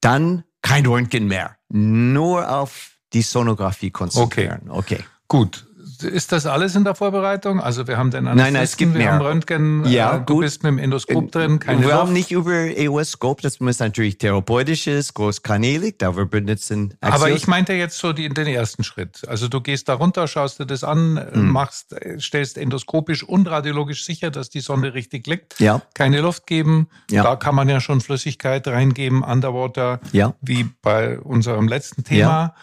dann 0.00 0.44
kein 0.62 0.86
Röntgen 0.86 1.28
mehr. 1.28 1.56
Nur 1.68 2.50
auf 2.50 2.92
die 3.12 3.22
Sonographie 3.22 3.90
konzentrieren. 3.90 4.62
Okay. 4.68 4.96
okay. 4.96 5.04
Gut. 5.28 5.66
Ist 6.04 6.32
das 6.32 6.46
alles 6.46 6.76
in 6.76 6.84
der 6.84 6.94
Vorbereitung? 6.94 7.60
Also 7.60 7.86
wir 7.86 7.96
haben 7.96 8.10
den 8.10 8.24
Nein, 8.24 8.36
nein, 8.36 8.56
es 8.56 8.76
gibt 8.76 8.94
wir 8.94 8.98
mehr. 8.98 9.12
haben 9.12 9.22
Röntgen, 9.22 9.84
ja, 9.86 10.16
äh, 10.16 10.18
du 10.18 10.34
gut. 10.34 10.42
bist 10.42 10.62
mit 10.62 10.70
dem 10.70 10.78
Endoskop 10.78 11.32
drin, 11.32 11.58
keine 11.58 11.80
Wir 11.80 11.88
Luft. 11.88 11.98
haben 11.98 12.12
nicht 12.12 12.30
über 12.30 12.52
EOS-Scope, 12.52 13.42
das 13.42 13.60
muss 13.60 13.78
natürlich 13.78 14.18
therapeutisch 14.18 14.86
ist, 14.86 15.14
großkanälig, 15.14 15.96
da 15.98 16.16
wir 16.16 16.26
benutzen 16.26 16.94
Axios. 17.00 17.22
Aber 17.22 17.30
ich 17.30 17.46
meinte 17.46 17.72
jetzt 17.72 17.98
so 17.98 18.12
die, 18.12 18.28
den 18.28 18.46
ersten 18.46 18.84
Schritt. 18.84 19.26
Also 19.28 19.48
du 19.48 19.60
gehst 19.60 19.88
da 19.88 19.94
runter, 19.94 20.28
schaust 20.28 20.60
dir 20.60 20.66
das 20.66 20.84
an, 20.84 21.20
hm. 21.32 21.50
machst, 21.50 21.94
stellst 22.18 22.58
endoskopisch 22.58 23.22
und 23.22 23.48
radiologisch 23.48 24.04
sicher, 24.04 24.30
dass 24.30 24.50
die 24.50 24.60
Sonde 24.60 24.94
richtig 24.94 25.26
liegt. 25.26 25.58
Ja. 25.60 25.82
Keine 25.94 26.20
Luft 26.20 26.46
geben. 26.46 26.88
Ja. 27.10 27.22
Da 27.22 27.36
kann 27.36 27.54
man 27.54 27.68
ja 27.68 27.80
schon 27.80 28.00
Flüssigkeit 28.00 28.66
reingeben, 28.66 29.22
Underwater, 29.22 30.00
ja. 30.12 30.34
wie 30.40 30.68
bei 30.82 31.18
unserem 31.18 31.68
letzten 31.68 32.04
Thema. 32.04 32.20
Ja. 32.20 32.54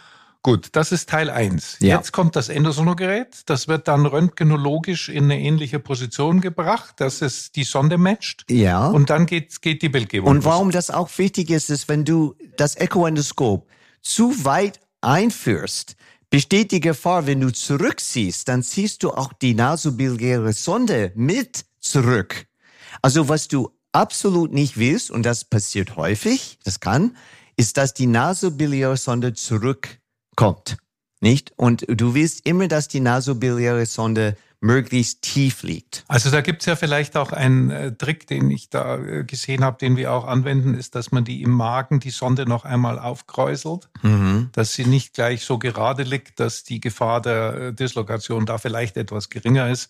Gut, 0.43 0.69
das 0.71 0.91
ist 0.91 1.07
Teil 1.07 1.29
1. 1.29 1.77
Ja. 1.81 1.97
Jetzt 1.97 2.13
kommt 2.13 2.35
das 2.35 2.49
Endosonogerät. 2.49 3.41
Das 3.45 3.67
wird 3.67 3.87
dann 3.87 4.07
röntgenologisch 4.07 5.07
in 5.09 5.25
eine 5.25 5.39
ähnliche 5.39 5.79
Position 5.79 6.41
gebracht, 6.41 6.95
dass 6.97 7.21
es 7.21 7.51
die 7.51 7.63
Sonde 7.63 7.99
matcht. 7.99 8.45
Ja. 8.49 8.87
Und 8.87 9.11
dann 9.11 9.27
geht, 9.27 9.61
geht 9.61 9.83
die 9.83 9.89
Bildgebung. 9.89 10.31
Und 10.31 10.43
warum 10.43 10.69
los. 10.69 10.73
das 10.73 10.89
auch 10.89 11.15
wichtig 11.19 11.51
ist, 11.51 11.69
ist, 11.69 11.89
wenn 11.89 12.05
du 12.05 12.35
das 12.57 12.75
Echoendoskop 12.75 13.67
zu 14.01 14.43
weit 14.43 14.79
einführst, 15.01 15.95
besteht 16.31 16.71
die 16.71 16.79
Gefahr, 16.79 17.27
wenn 17.27 17.39
du 17.39 17.51
zurückziehst, 17.51 18.47
dann 18.47 18.63
ziehst 18.63 19.03
du 19.03 19.11
auch 19.11 19.33
die 19.33 19.53
nasobiliäre 19.53 20.53
Sonde 20.53 21.11
mit 21.13 21.65
zurück. 21.79 22.47
Also 23.03 23.29
was 23.29 23.47
du 23.47 23.69
absolut 23.91 24.51
nicht 24.53 24.77
willst, 24.77 25.11
und 25.11 25.23
das 25.23 25.45
passiert 25.45 25.97
häufig, 25.97 26.57
das 26.63 26.79
kann, 26.79 27.15
ist, 27.57 27.77
dass 27.77 27.93
die 27.93 28.07
nasobiliäre 28.07 28.97
Sonde 28.97 29.33
zurück 29.33 30.00
kommt. 30.41 30.77
Nicht? 31.19 31.53
Und 31.55 31.85
du 31.87 32.15
willst 32.15 32.45
immer, 32.47 32.67
dass 32.67 32.87
die 32.87 32.99
nasobiliäre 32.99 33.85
Sonde 33.85 34.35
möglichst 34.59 35.23
tief 35.23 35.63
liegt. 35.63 36.03
Also 36.07 36.29
da 36.29 36.41
gibt's 36.41 36.65
ja 36.67 36.75
vielleicht 36.75 37.17
auch 37.17 37.31
einen 37.31 37.71
äh, 37.71 37.95
Trick, 37.95 38.27
den 38.27 38.51
ich 38.51 38.69
da 38.69 38.97
äh, 38.97 39.23
gesehen 39.23 39.63
habe, 39.63 39.77
den 39.79 39.97
wir 39.97 40.13
auch 40.13 40.25
anwenden, 40.25 40.75
ist, 40.75 40.93
dass 40.93 41.11
man 41.11 41.23
die 41.23 41.41
im 41.41 41.49
Magen 41.49 41.99
die 41.99 42.11
Sonde 42.11 42.47
noch 42.47 42.63
einmal 42.63 42.99
aufkräuselt, 42.99 43.89
mhm. 44.03 44.49
dass 44.51 44.73
sie 44.73 44.85
nicht 44.85 45.13
gleich 45.13 45.43
so 45.43 45.57
gerade 45.57 46.03
liegt, 46.03 46.39
dass 46.39 46.63
die 46.63 46.79
Gefahr 46.79 47.21
der 47.21 47.53
äh, 47.53 47.73
Dislokation 47.73 48.45
da 48.45 48.59
vielleicht 48.59 48.97
etwas 48.97 49.29
geringer 49.29 49.69
ist. 49.69 49.89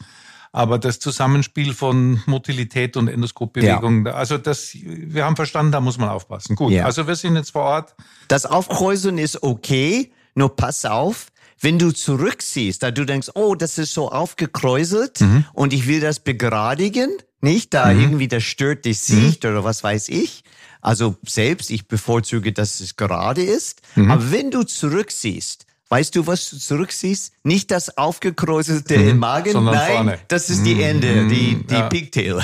Aber 0.53 0.79
das 0.79 0.99
Zusammenspiel 0.99 1.73
von 1.73 2.21
Motilität 2.25 2.97
und 2.97 3.07
Endoskopbewegung, 3.07 4.05
ja. 4.05 4.13
also 4.13 4.37
das, 4.37 4.73
wir 4.73 5.25
haben 5.25 5.37
verstanden, 5.37 5.71
da 5.71 5.79
muss 5.79 5.97
man 5.97 6.09
aufpassen. 6.09 6.55
Gut, 6.55 6.71
ja. 6.71 6.85
also 6.85 7.07
wir 7.07 7.15
sind 7.15 7.35
jetzt 7.35 7.51
vor 7.51 7.63
Ort. 7.63 7.95
Das 8.27 8.45
Aufkräuseln 8.45 9.17
ist 9.17 9.43
okay 9.43 10.11
nur 10.35 10.55
pass 10.55 10.85
auf, 10.85 11.27
wenn 11.59 11.77
du 11.77 11.91
zurücksiehst, 11.91 12.81
da 12.81 12.91
du 12.91 13.05
denkst, 13.05 13.29
oh, 13.35 13.55
das 13.55 13.77
ist 13.77 13.93
so 13.93 14.11
aufgekräuselt 14.11 15.21
mhm. 15.21 15.45
und 15.53 15.73
ich 15.73 15.87
will 15.87 15.99
das 15.99 16.19
begradigen, 16.19 17.09
nicht 17.39 17.73
da 17.73 17.93
mhm. 17.93 18.01
irgendwie 18.01 18.27
das 18.27 18.43
stört 18.43 18.85
die 18.85 18.93
Sicht 18.93 19.43
mhm. 19.43 19.51
oder 19.51 19.63
was 19.63 19.83
weiß 19.83 20.09
ich. 20.09 20.43
Also 20.81 21.15
selbst, 21.25 21.69
ich 21.69 21.87
bevorzuge, 21.87 22.53
dass 22.53 22.79
es 22.79 22.95
gerade 22.95 23.43
ist. 23.43 23.81
Mhm. 23.95 24.09
Aber 24.09 24.31
wenn 24.31 24.49
du 24.49 24.63
zurücksiehst, 24.63 25.67
weißt 25.89 26.15
du, 26.15 26.25
was 26.25 26.49
du 26.49 26.57
zurücksiehst? 26.57 27.33
Nicht 27.43 27.69
das 27.69 27.97
aufgekräuselte 27.97 28.95
im 28.95 29.13
mhm. 29.13 29.19
Magen, 29.19 29.51
Sondern 29.51 29.75
nein, 29.75 29.93
vorne. 29.93 30.19
das 30.27 30.49
ist 30.49 30.65
die 30.65 30.81
Ende, 30.81 31.27
die, 31.27 31.63
die 31.63 31.73
ja. 31.73 31.89
Pigtail. 31.89 32.39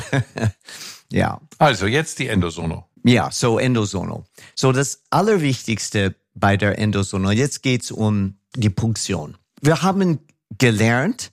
ja. 1.12 1.42
Also 1.58 1.88
jetzt 1.88 2.20
die 2.20 2.28
Endosono. 2.28 2.87
Ja, 3.08 3.32
so 3.32 3.60
Endosono. 3.60 4.26
So 4.56 4.72
das 4.72 5.04
Allerwichtigste 5.10 6.16
bei 6.34 6.58
der 6.58 6.78
Endosono. 6.78 7.32
Jetzt 7.32 7.64
geht's 7.64 7.92
um 7.92 8.38
die 8.56 8.70
Punktion. 8.70 9.38
Wir 9.62 9.82
haben 9.82 10.20
gelernt, 10.58 11.32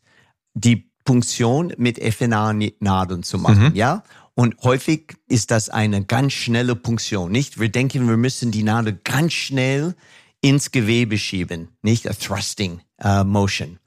die 0.55 0.91
Punktion 1.05 1.73
mit 1.77 1.99
FNA-Nadeln 1.99 3.23
zu 3.23 3.39
machen, 3.39 3.71
mhm. 3.71 3.75
ja? 3.75 4.03
Und 4.37 4.57
häufig 4.65 5.15
ist 5.29 5.53
das 5.53 5.69
eine 5.69 6.05
ganz 6.05 6.33
schnelle 6.33 6.75
Punktion, 6.75 7.31
nicht? 7.31 7.61
Wir 7.61 7.69
denken, 7.69 8.09
wir 8.09 8.17
müssen 8.17 8.51
die 8.51 8.65
Nadel 8.65 8.99
ganz 9.05 9.33
schnell 9.33 9.95
ins 10.41 10.73
Gewebe 10.73 11.19
schieben, 11.19 11.69
nicht? 11.83 12.09
A 12.09 12.15
thrusting 12.15 12.81
uh, 13.05 13.23
motion. 13.25 13.79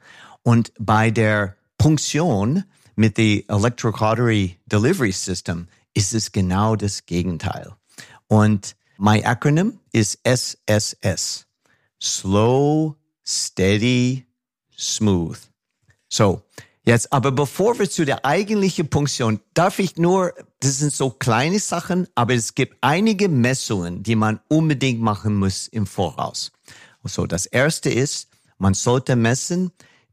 Und 0.44 0.72
bei 0.79 1.12
der 1.12 1.58
Punktion 1.77 2.63
mit 2.96 3.17
dem 3.17 3.44
Electrocautery 3.50 4.58
Delivery 4.65 5.12
System 5.12 5.67
ist 5.94 6.13
es 6.13 6.32
genau 6.32 6.75
das 6.75 7.06
Gegenteil. 7.06 7.76
Und 8.27 8.75
My 8.98 9.24
acronym 9.24 9.79
is 9.91 10.17
SSS. 10.24 11.46
Slow, 12.01 12.96
steady, 13.24 14.25
smooth. 14.75 15.38
So, 16.10 16.41
jetzt, 16.84 17.12
aber 17.13 17.31
bevor 17.31 17.77
wir 17.77 17.89
zu 17.89 18.05
der 18.05 18.25
eigentlichen 18.25 18.89
Punktion, 18.89 19.39
darf 19.53 19.79
ich 19.79 19.98
nur, 19.98 20.34
das 20.60 20.79
sind 20.79 20.93
so 20.93 21.12
kleine 21.12 21.60
Sachen, 21.60 22.07
aber 22.15 22.34
es 22.34 22.55
gibt 22.55 22.77
einige 22.81 23.29
Messungen, 23.29 24.03
die 24.03 24.15
man 24.15 24.39
unbedingt 24.48 25.01
machen 25.01 25.36
muss 25.36 25.67
im 25.67 25.86
Voraus. 25.86 26.51
So, 27.03 27.25
das 27.25 27.46
erste 27.46 27.89
ist, 27.89 28.29
man 28.57 28.74
sollte 28.74 29.15
messen 29.15 29.72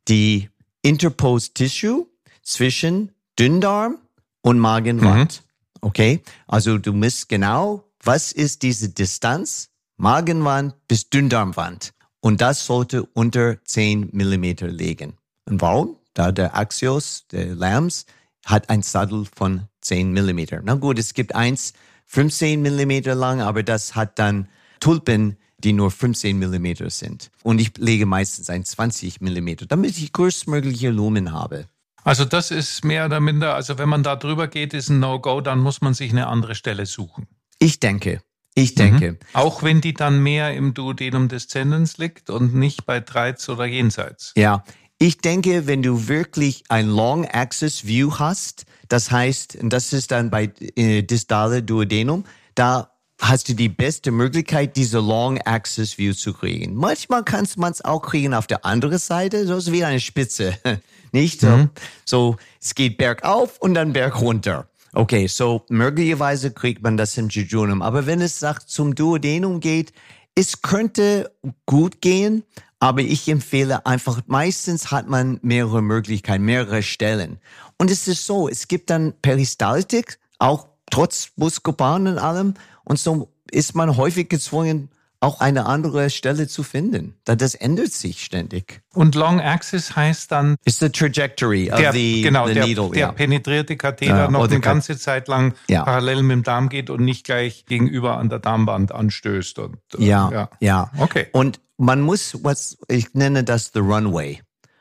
die 0.09 0.51
Interposed 0.83 1.55
Tissue 1.55 2.07
zwischen 2.43 3.13
Dünndarm 3.39 3.99
und 4.43 4.59
Magenwand. 4.59 5.43
Mhm. 5.43 5.79
Okay? 5.81 6.23
Also 6.47 6.79
du 6.79 6.93
musst 6.93 7.29
genau 7.29 7.85
was 8.07 8.33
ist 8.33 8.63
diese 8.63 8.89
Distanz 8.89 9.71
Magenwand 9.97 10.75
bis 10.89 11.09
Dünndarmwand? 11.09 11.93
Und 12.21 12.41
das 12.41 12.67
sollte 12.67 13.05
unter 13.05 13.63
10 13.65 14.11
Millimeter 14.13 14.69
liegen. 14.69 15.15
Und 15.47 15.61
warum? 15.61 15.97
Da 16.15 16.33
der 16.33 16.57
Axios, 16.57 17.27
der 17.31 17.55
Lambs, 17.55 18.07
hat 18.47 18.71
ein 18.71 18.83
Sattel 18.83 19.27
von 19.35 19.69
10 19.83 20.13
Millimeter. 20.13 20.61
Na 20.65 20.75
gut, 20.75 20.99
es 20.99 21.15
gibt 21.15 21.35
eins 21.35 21.73
15 22.07 22.63
Millimeter 22.63 23.15
lang, 23.15 23.41
aber 23.41 23.63
das 23.63 23.95
hat 23.95 24.19
dann 24.19 24.49
Tulpen, 24.81 25.37
die 25.59 25.73
nur 25.73 25.91
15 25.91 26.39
Millimeter 26.39 26.91
sind. 26.91 27.31
Und 27.43 27.61
ich 27.61 27.77
lege 27.79 28.07
meistens 28.07 28.51
ein 28.51 28.65
20 28.65 29.21
Millimeter, 29.21 29.67
damit 29.67 29.99
ich 29.99 30.13
größtmögliche 30.13 30.91
Lumen 30.91 31.33
habe. 31.33 31.67
Also 32.05 32.27
das 32.27 32.51
ist 32.51 32.85
mehr 32.85 33.07
oder 33.07 33.19
minder, 33.19 33.55
also 33.55 33.79
wenn 33.79 33.89
man 33.89 34.03
da 34.03 34.17
drüber 34.17 34.47
geht, 34.47 34.75
ist 34.75 34.91
ein 34.91 35.01
No-Go, 35.01 35.41
dann 35.41 35.59
muss 35.59 35.81
man 35.81 35.95
sich 35.95 36.11
eine 36.11 36.27
andere 36.27 36.55
Stelle 36.55 36.85
suchen. 36.85 37.27
Ich 37.65 37.81
denke. 37.81 38.21
Ich 38.55 38.75
denke. 38.75 39.13
Mhm. 39.13 39.19
Auch 39.33 39.63
wenn 39.63 39.81
die 39.81 39.95
dann 39.95 40.23
mehr 40.23 40.55
im 40.55 40.75
Duodenum 40.75 41.29
Descendens 41.29 41.97
liegt 41.97 42.29
und 42.29 42.55
nicht 42.55 42.85
bei 42.85 43.01
Dreiz 43.01 43.49
oder 43.49 43.65
jenseits. 43.65 44.33
Ja, 44.37 44.65
ich 44.99 45.19
denke, 45.19 45.67
wenn 45.67 45.83
du 45.83 46.07
wirklich 46.07 46.65
ein 46.69 46.89
Long 46.89 47.27
Axis 47.27 47.87
View 47.87 48.19
hast, 48.19 48.67
das 48.91 49.11
heißt, 49.11 49.59
das 49.63 49.95
ist 49.95 50.11
dann 50.11 50.29
bei 50.31 50.53
äh, 50.77 51.03
distale 51.03 51.63
Duodenum, 51.63 52.25
da 52.55 52.91
hast 53.19 53.49
du 53.49 53.55
die 53.55 53.71
beste 53.71 54.11
Möglichkeit, 54.11 54.77
diese 54.77 54.99
Long 54.99 55.41
Axis 55.41 55.97
View 55.97 56.13
zu 56.13 56.35
kriegen. 56.35 56.75
Manchmal 56.75 57.25
kannst 57.25 57.57
man 57.57 57.73
es 57.73 57.83
auch 57.83 58.01
kriegen 58.01 58.35
auf 58.35 58.47
der 58.47 58.67
anderen 58.67 58.99
Seite, 58.99 59.47
so 59.47 59.57
ist 59.57 59.73
wie 59.73 59.85
eine 59.85 60.01
Spitze. 60.01 60.59
Nicht 61.13 61.43
mhm. 61.43 61.71
so, 62.05 62.37
es 62.61 62.75
geht 62.75 62.99
bergauf 62.99 63.59
und 63.59 63.73
dann 63.73 63.95
berg 63.95 64.21
runter. 64.21 64.69
Okay, 64.97 65.27
so 65.27 65.65
möglicherweise 65.69 66.53
kriegt 66.53 66.83
man 66.83 66.97
das 66.97 67.17
im 67.19 67.29
Jejunum. 67.29 67.83
Aber 67.83 68.07
wenn 68.07 68.21
es 68.21 68.39
sagt, 68.39 68.69
zum 68.71 68.95
Duodenum 68.95 69.59
geht, 69.59 69.93
es 70.37 70.63
könnte 70.63 71.33
gut 71.67 72.01
gehen, 72.01 72.45
aber 72.79 73.01
ich 73.01 73.29
empfehle 73.29 73.87
einfach, 73.87 74.23
meistens 74.27 74.93
hat 74.93 75.09
man 75.09 75.41
mehrere 75.43 75.83
Möglichkeiten, 75.83 76.45
mehrere 76.45 76.83
Stellen. 76.85 77.39
Und 77.77 77.91
es 77.91 78.07
ist 78.07 78.25
so, 78.25 78.49
es 78.49 78.69
gibt 78.69 78.89
dann 78.89 79.15
Peristaltik, 79.21 80.19
auch 80.39 80.69
trotz 80.91 81.31
Buscopan 81.37 82.07
und 82.07 82.19
allem. 82.19 82.55
Und 82.85 83.01
so 83.01 83.33
ist 83.51 83.75
man 83.75 83.97
häufig 83.97 84.29
gezwungen, 84.29 84.91
auch 85.25 85.41
eine 85.41 85.67
andere 85.67 86.11
Stelle 86.11 86.47
zu 86.47 86.63
finden. 86.63 87.17
Das 87.25 87.55
ändert 87.55 87.93
sich 87.93 88.25
ständig. 88.25 88.83
Und 88.93 89.15
Long 89.15 89.41
Axis 89.41 89.97
heißt 89.97 90.31
dann 90.31 90.57
ist 90.65 90.81
the 90.81 90.91
trajectory 90.91 91.71
of 91.71 91.79
der, 91.79 91.93
the, 91.93 92.23
genau, 92.23 92.47
the 92.47 92.55
der, 92.55 92.67
needle. 92.67 92.91
Der 92.91 93.01
ja. 93.01 93.13
penetrierte 93.13 93.77
Katheter 93.77 94.29
uh, 94.29 94.31
noch 94.31 94.49
eine 94.49 94.61
ganze 94.61 94.99
Zeit 94.99 95.29
lang 95.29 95.55
ja. 95.69 95.85
parallel 95.85 96.23
mit 96.23 96.33
dem 96.33 96.43
Darm 96.43 96.69
geht 96.69 96.91
und 96.91 97.05
nicht 97.05 97.25
gleich 97.25 97.65
gegenüber 97.67 98.19
an 98.19 98.29
der 98.29 98.39
Darmwand 98.39 98.93
anstößt. 98.93 99.59
Und, 99.59 99.79
äh, 99.99 100.05
ja, 100.05 100.31
ja, 100.31 100.51
ja. 100.61 100.91
Okay. 100.99 101.27
Und 101.33 101.61
man 101.79 102.01
muss, 102.01 102.39
was 102.43 102.77
ich 102.89 103.15
nenne 103.15 103.45
das 103.45 103.71
the 103.73 103.81
runway. 103.81 104.41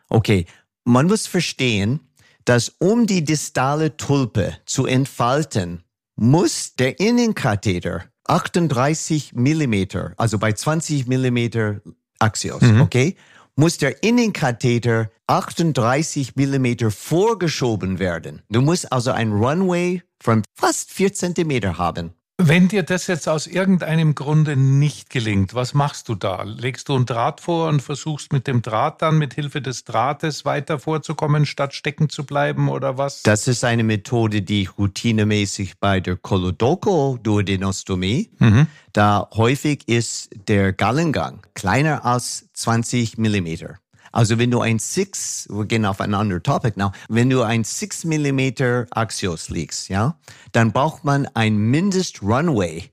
Okay, 0.10 0.46
man 0.84 1.08
muss 1.08 1.26
verstehen, 1.26 2.02
dass 2.46 2.70
um 2.80 3.08
die 3.08 3.24
distale 3.24 3.96
Tulpe 3.96 4.58
zu 4.66 4.86
entfalten, 4.86 5.84
muss 6.16 6.76
der 6.76 7.00
Innenkatheter 7.00 8.04
38 8.26 9.34
Millimeter, 9.34 10.14
also 10.18 10.38
bei 10.38 10.54
20 10.54 11.08
Millimeter 11.08 11.82
Axios, 12.20 12.62
mhm. 12.62 12.82
okay, 12.82 13.16
muss 13.56 13.78
der 13.78 14.04
Innenkatheter 14.04 15.12
38 15.28 16.36
Millimeter 16.36 16.90
vorgeschoben 16.90 18.00
werden. 18.00 18.42
Du 18.50 18.62
musst 18.62 18.92
also 18.92 19.12
ein 19.12 19.32
Runway 19.32 20.02
von 20.22 20.44
fast 20.54 20.92
4 20.92 21.14
Zentimeter 21.14 21.78
haben. 21.78 22.14
Wenn 22.46 22.68
dir 22.68 22.84
das 22.84 23.08
jetzt 23.08 23.30
aus 23.30 23.48
irgendeinem 23.48 24.16
Grunde 24.16 24.58
nicht 24.58 25.10
gelingt, 25.10 25.54
was 25.54 25.74
machst 25.74 26.10
du 26.10 26.16
da? 26.16 26.44
Legst 26.44 26.90
du 26.90 26.96
einen 26.96 27.06
Draht 27.06 27.40
vor 27.40 27.70
und 27.70 27.82
versuchst 27.82 28.34
mit 28.34 28.48
dem 28.48 28.62
Draht 28.62 29.02
dann 29.02 29.18
mit 29.18 29.34
Hilfe 29.34 29.62
des 29.62 29.86
Drahtes 29.86 30.44
weiter 30.44 30.78
vorzukommen, 30.78 31.46
statt 31.46 31.74
stecken 31.74 32.10
zu 32.10 32.26
bleiben 32.26 32.68
oder 32.68 32.98
was? 32.98 33.24
Das 33.24 33.48
ist 33.48 33.64
eine 33.64 33.86
Methode, 33.86 34.42
die 34.42 34.64
ich 34.64 34.78
routinemäßig 34.78 35.80
bei 35.80 36.02
der 36.02 36.18
Kolodoco-Duodenostomie, 36.18 38.32
mhm. 38.40 38.68
da 38.92 39.30
häufig 39.34 39.88
ist 39.88 40.30
der 40.50 40.74
Gallengang 40.74 41.48
kleiner 41.54 42.04
als 42.04 42.50
20 42.52 43.18
Millimeter. 43.18 43.78
Also 44.14 44.38
wenn 44.38 44.52
du 44.52 44.62
ein 44.62 44.78
6, 44.78 45.48
wir 45.50 45.66
gehen 45.66 45.86
auf 45.86 46.00
ein 46.00 46.14
anderes 46.14 46.44
Topic 46.44 46.80
now, 46.80 46.92
wenn 47.10 47.32
du 47.32 47.42
ein 47.42 47.64
6 47.64 48.06
mm 48.06 48.86
Axios 48.92 49.50
legst, 49.50 49.90
ja, 49.90 50.20
dann 50.52 50.72
braucht 50.72 51.04
man 51.04 51.26
ein 51.34 51.58
Mindest 51.58 52.22
Runway 52.22 52.92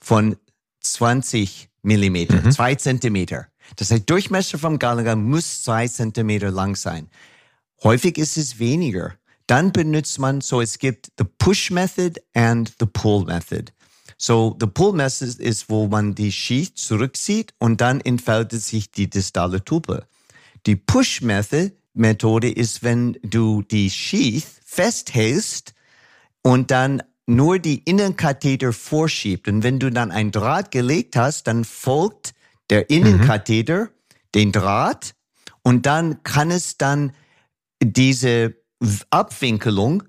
von 0.00 0.36
20 0.80 1.68
Millimeter, 1.82 2.40
mhm. 2.40 2.52
zwei 2.52 2.76
Zentimeter. 2.76 3.48
Das 3.76 3.90
heißt, 3.90 4.08
Durchmesser 4.08 4.58
vom 4.58 4.78
Gallengang 4.78 5.24
muss 5.24 5.64
zwei 5.64 5.88
Zentimeter 5.88 6.52
lang 6.52 6.76
sein. 6.76 7.08
Häufig 7.82 8.16
ist 8.16 8.36
es 8.36 8.60
weniger. 8.60 9.14
Dann 9.48 9.72
benutzt 9.72 10.20
man, 10.20 10.40
so 10.40 10.60
es 10.60 10.78
gibt 10.78 11.10
the 11.18 11.24
Push 11.24 11.72
Method 11.72 12.20
and 12.34 12.72
the 12.78 12.86
Pull 12.86 13.24
Method. 13.24 13.72
So, 14.16 14.56
the 14.60 14.66
Pull 14.66 14.92
Method 14.92 15.42
ist, 15.42 15.68
wo 15.68 15.88
man 15.88 16.14
die 16.14 16.30
Schicht 16.30 16.78
zurückzieht 16.78 17.54
und 17.58 17.80
dann 17.80 18.00
entfaltet 18.00 18.62
sich 18.62 18.92
die 18.92 19.10
distale 19.10 19.64
Tupe. 19.64 20.06
Die 20.66 20.76
Push-Methode 20.76 22.50
ist, 22.50 22.82
wenn 22.82 23.18
du 23.22 23.62
die 23.62 23.90
Sheath 23.90 24.46
festhältst 24.64 25.74
und 26.42 26.70
dann 26.70 27.02
nur 27.26 27.58
die 27.58 27.78
Innenkatheter 27.78 28.72
vorschiebt. 28.72 29.48
Und 29.48 29.62
wenn 29.62 29.78
du 29.78 29.90
dann 29.90 30.10
ein 30.10 30.32
Draht 30.32 30.70
gelegt 30.70 31.16
hast, 31.16 31.46
dann 31.46 31.64
folgt 31.64 32.34
der 32.70 32.90
Innenkatheter 32.90 33.84
mhm. 33.84 33.88
den 34.34 34.52
Draht 34.52 35.14
und 35.62 35.86
dann 35.86 36.22
kann 36.22 36.50
es 36.50 36.78
dann 36.78 37.12
diese 37.82 38.54
Abwinkelung 39.10 40.02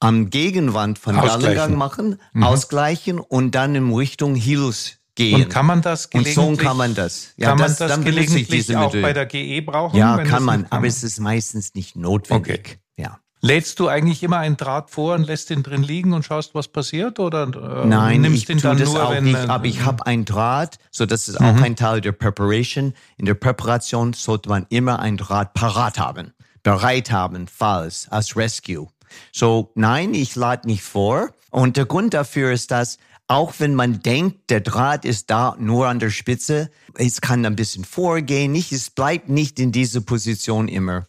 am 0.00 0.30
Gegenwand 0.30 0.98
von 0.98 1.16
Gallengang 1.16 1.76
machen, 1.76 2.20
mhm. 2.32 2.42
ausgleichen 2.42 3.18
und 3.18 3.54
dann 3.54 3.74
in 3.74 3.92
Richtung 3.92 4.34
Hilus 4.34 4.98
gehen. 5.16 5.42
Und 5.42 5.48
kann 5.48 5.66
man 5.66 5.82
das 5.82 6.10
gelegentlich? 6.10 6.38
Und 6.38 6.56
so 6.56 6.62
kann 6.62 6.76
man 6.76 6.94
das. 6.94 7.32
Ja, 7.36 7.48
kann 7.48 7.58
das, 7.58 7.80
man 7.80 7.88
das 7.88 8.00
gelegentlich 8.02 8.76
auch 8.76 8.92
bei 8.92 9.12
der 9.12 9.26
GE 9.26 9.60
brauchen? 9.62 9.96
Ja, 9.96 10.22
kann 10.22 10.44
man, 10.44 10.66
aber 10.70 10.86
es 10.86 11.02
ist 11.02 11.18
meistens 11.18 11.74
nicht 11.74 11.96
notwendig. 11.96 12.58
Okay. 12.58 12.78
Ja. 12.96 13.18
Lädst 13.42 13.80
du 13.80 13.88
eigentlich 13.88 14.22
immer 14.22 14.38
einen 14.38 14.56
Draht 14.56 14.90
vor 14.90 15.14
und 15.14 15.24
lässt 15.24 15.50
ihn 15.50 15.62
drin 15.62 15.82
liegen 15.82 16.12
und 16.14 16.24
schaust, 16.24 16.54
was 16.54 16.68
passiert? 16.68 17.18
Oder 17.18 17.44
äh, 17.44 17.86
Nein, 17.86 18.22
nimmst 18.22 18.48
ich 18.48 18.62
tue 18.62 18.76
das 18.76 18.92
nur, 18.92 19.04
auch 19.04 19.10
wenn, 19.10 19.24
nicht, 19.24 19.36
aber 19.36 19.66
ich 19.66 19.84
habe 19.84 20.06
einen 20.06 20.24
Draht, 20.24 20.78
so 20.90 21.04
das 21.04 21.28
ist 21.28 21.40
auch 21.40 21.54
mhm. 21.54 21.62
ein 21.62 21.76
Teil 21.76 22.00
der 22.00 22.12
Preparation. 22.12 22.94
In 23.18 23.26
der 23.26 23.34
Präparation 23.34 24.14
sollte 24.14 24.48
man 24.48 24.66
immer 24.70 25.00
einen 25.00 25.16
Draht 25.16 25.52
parat 25.54 25.98
haben, 25.98 26.32
bereit 26.62 27.10
haben, 27.10 27.46
falls, 27.46 28.08
als 28.10 28.36
Rescue. 28.36 28.88
So, 29.32 29.70
nein, 29.74 30.14
ich 30.14 30.34
lade 30.34 30.66
nicht 30.66 30.82
vor. 30.82 31.30
Und 31.50 31.76
der 31.76 31.86
Grund 31.86 32.14
dafür 32.14 32.52
ist, 32.52 32.70
dass 32.70 32.98
auch 33.28 33.54
wenn 33.58 33.74
man 33.74 34.00
denkt, 34.02 34.50
der 34.50 34.60
Draht 34.60 35.04
ist 35.04 35.30
da 35.30 35.56
nur 35.58 35.88
an 35.88 35.98
der 35.98 36.10
Spitze, 36.10 36.70
es 36.94 37.20
kann 37.20 37.44
ein 37.44 37.56
bisschen 37.56 37.84
vorgehen, 37.84 38.52
nicht, 38.52 38.72
es 38.72 38.90
bleibt 38.90 39.28
nicht 39.28 39.58
in 39.58 39.72
dieser 39.72 40.00
Position 40.00 40.68
immer. 40.68 41.06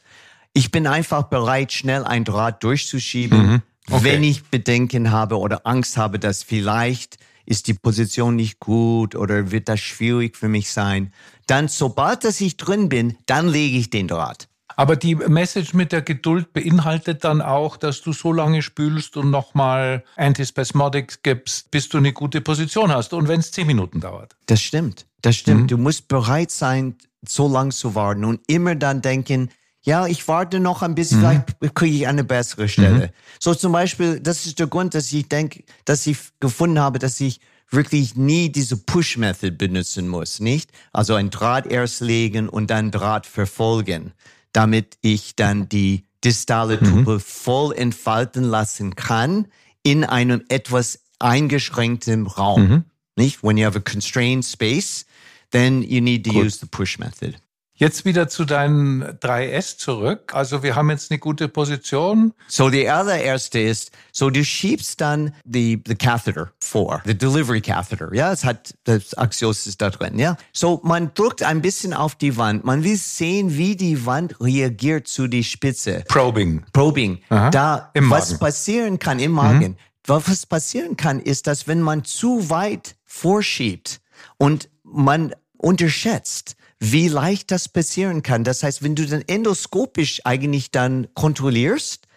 Ich 0.53 0.71
bin 0.71 0.87
einfach 0.87 1.23
bereit, 1.23 1.71
schnell 1.71 2.03
ein 2.03 2.23
Draht 2.23 2.63
durchzuschieben, 2.63 3.37
mhm. 3.37 3.61
okay. 3.91 4.03
wenn 4.03 4.23
ich 4.23 4.45
Bedenken 4.45 5.11
habe 5.11 5.37
oder 5.37 5.67
Angst 5.67 5.97
habe, 5.97 6.17
dass 6.17 6.41
vielleicht 6.41 7.17
ist 7.45 7.67
die 7.67 7.75
Position 7.75 8.35
nicht 8.35 8.59
gut 8.59 9.15
oder 9.15 9.51
wird 9.51 9.69
das 9.69 9.79
schwierig 9.79 10.35
für 10.35 10.49
mich 10.49 10.71
sein. 10.71 11.13
Dann, 11.45 11.69
sobald 11.69 12.23
dass 12.23 12.41
ich 12.41 12.57
drin 12.57 12.89
bin, 12.89 13.17
dann 13.25 13.47
lege 13.47 13.77
ich 13.77 13.89
den 13.89 14.07
Draht. 14.07 14.49
Aber 14.79 14.95
die 14.95 15.15
Message 15.15 15.73
mit 15.73 15.91
der 15.91 16.03
Geduld 16.03 16.53
beinhaltet 16.53 17.23
dann 17.23 17.41
auch, 17.41 17.77
dass 17.77 18.01
du 18.01 18.13
so 18.13 18.31
lange 18.31 18.61
spülst 18.61 19.17
und 19.17 19.31
nochmal 19.31 20.03
Antispasmodics 20.17 21.23
gibst, 21.23 21.71
bis 21.71 21.89
du 21.89 21.97
eine 21.97 22.13
gute 22.13 22.41
Position 22.41 22.91
hast. 22.91 23.11
Und 23.13 23.27
wenn 23.27 23.39
es 23.39 23.51
zehn 23.51 23.65
Minuten 23.65 23.99
dauert. 23.99 24.35
Das 24.45 24.61
stimmt. 24.61 25.07
Das 25.23 25.35
stimmt. 25.35 25.63
Mhm. 25.63 25.67
Du 25.67 25.77
musst 25.79 26.07
bereit 26.07 26.51
sein, 26.51 26.95
so 27.27 27.51
lang 27.51 27.71
zu 27.71 27.95
warten 27.95 28.23
und 28.23 28.39
immer 28.45 28.75
dann 28.75 29.01
denken, 29.01 29.49
ja, 29.81 30.05
ich 30.05 30.27
warte 30.27 30.59
noch 30.59 30.83
ein 30.83 30.93
bisschen, 30.93 31.21
mhm. 31.21 31.43
vielleicht 31.59 31.75
kriege 31.75 31.95
ich 31.95 32.07
eine 32.07 32.23
bessere 32.23 32.69
Stelle. 32.69 33.07
Mhm. 33.07 33.11
So 33.39 33.55
zum 33.55 33.71
Beispiel, 33.71 34.19
das 34.19 34.45
ist 34.45 34.59
der 34.59 34.67
Grund, 34.67 34.93
dass 34.93 35.11
ich 35.11 35.27
denke, 35.27 35.63
dass 35.85 36.05
ich 36.05 36.19
gefunden 36.39 36.77
habe, 36.77 36.99
dass 36.99 37.19
ich 37.19 37.39
wirklich 37.71 38.15
nie 38.15 38.51
diese 38.51 38.77
Push-Method 38.77 39.53
benutzen 39.53 40.07
muss, 40.07 40.39
nicht? 40.39 40.69
Also 40.93 41.15
ein 41.15 41.31
Draht 41.31 41.65
erst 41.65 42.01
legen 42.01 42.47
und 42.47 42.69
dann 42.69 42.91
Draht 42.91 43.25
verfolgen 43.25 44.13
damit 44.53 44.97
ich 45.01 45.35
dann 45.35 45.69
die 45.69 46.03
distale 46.23 46.79
Tube 46.79 47.07
mhm. 47.07 47.19
voll 47.19 47.75
entfalten 47.75 48.43
lassen 48.43 48.95
kann 48.95 49.47
in 49.83 50.03
einem 50.03 50.43
etwas 50.49 50.99
eingeschränkten 51.19 52.27
Raum. 52.27 52.67
Mhm. 52.67 52.83
Nicht? 53.15 53.43
When 53.43 53.57
you 53.57 53.65
have 53.65 53.77
a 53.77 53.81
constrained 53.81 54.45
space, 54.45 55.05
then 55.51 55.81
you 55.81 56.01
need 56.01 56.25
to 56.25 56.31
Gut. 56.31 56.45
use 56.45 56.59
the 56.59 56.67
push 56.67 56.99
method. 56.99 57.35
Jetzt 57.79 58.05
wieder 58.05 58.27
zu 58.27 58.43
deinen 58.43 59.03
3S 59.03 59.77
zurück. 59.77 60.33
Also 60.33 60.63
wir 60.63 60.75
haben 60.75 60.89
jetzt 60.89 61.11
eine 61.11 61.19
gute 61.19 61.47
Position. 61.47 62.33
So 62.47 62.71
die 62.71 62.89
allererste 62.89 63.59
ist, 63.59 63.91
so 64.11 64.31
du 64.31 64.43
schiebst 64.43 64.99
dann 64.99 65.31
die, 65.45 65.83
the 65.85 65.93
catheter 65.93 66.51
vor, 66.59 67.03
the 67.05 67.15
delivery 67.15 67.61
catheter. 67.61 68.11
Ja, 68.13 68.31
es 68.31 68.43
hat, 68.43 68.73
das 68.85 69.13
Axios 69.15 69.67
ist 69.67 69.79
da 69.79 69.91
drin, 69.91 70.17
ja. 70.17 70.37
So 70.53 70.81
man 70.83 71.13
drückt 71.13 71.43
ein 71.43 71.61
bisschen 71.61 71.93
auf 71.93 72.15
die 72.15 72.35
Wand. 72.35 72.65
Man 72.65 72.83
will 72.83 72.97
sehen, 72.97 73.55
wie 73.55 73.75
die 73.75 74.07
Wand 74.07 74.35
reagiert 74.41 75.07
zu 75.07 75.27
die 75.27 75.43
Spitze. 75.43 76.03
Probing. 76.07 76.65
Probing. 76.73 77.19
Aha. 77.29 77.51
Da, 77.51 77.91
Im 77.93 78.09
was 78.09 78.29
Magen. 78.31 78.39
passieren 78.39 78.99
kann 78.99 79.19
im 79.19 79.33
Magen. 79.33 79.71
Mhm. 79.71 79.77
Was 80.07 80.47
passieren 80.47 80.97
kann, 80.97 81.19
ist, 81.19 81.45
dass 81.45 81.67
wenn 81.67 81.81
man 81.81 82.03
zu 82.05 82.49
weit 82.49 82.95
vorschiebt 83.05 84.01
und 84.37 84.69
man 84.83 85.35
unterschätzt, 85.57 86.56
wie 86.79 87.07
leicht 87.07 87.51
das 87.51 87.67
passieren 87.69 88.23
kann. 88.23 88.43
Das 88.43 88.63
heißt, 88.63 88.83
wenn 88.83 88.95
du 88.95 89.05
dann 89.05 89.23
endoskopisch 89.25 90.21
eigentlich 90.25 90.71
dann 90.71 91.07
kontrollierst, 91.13 92.07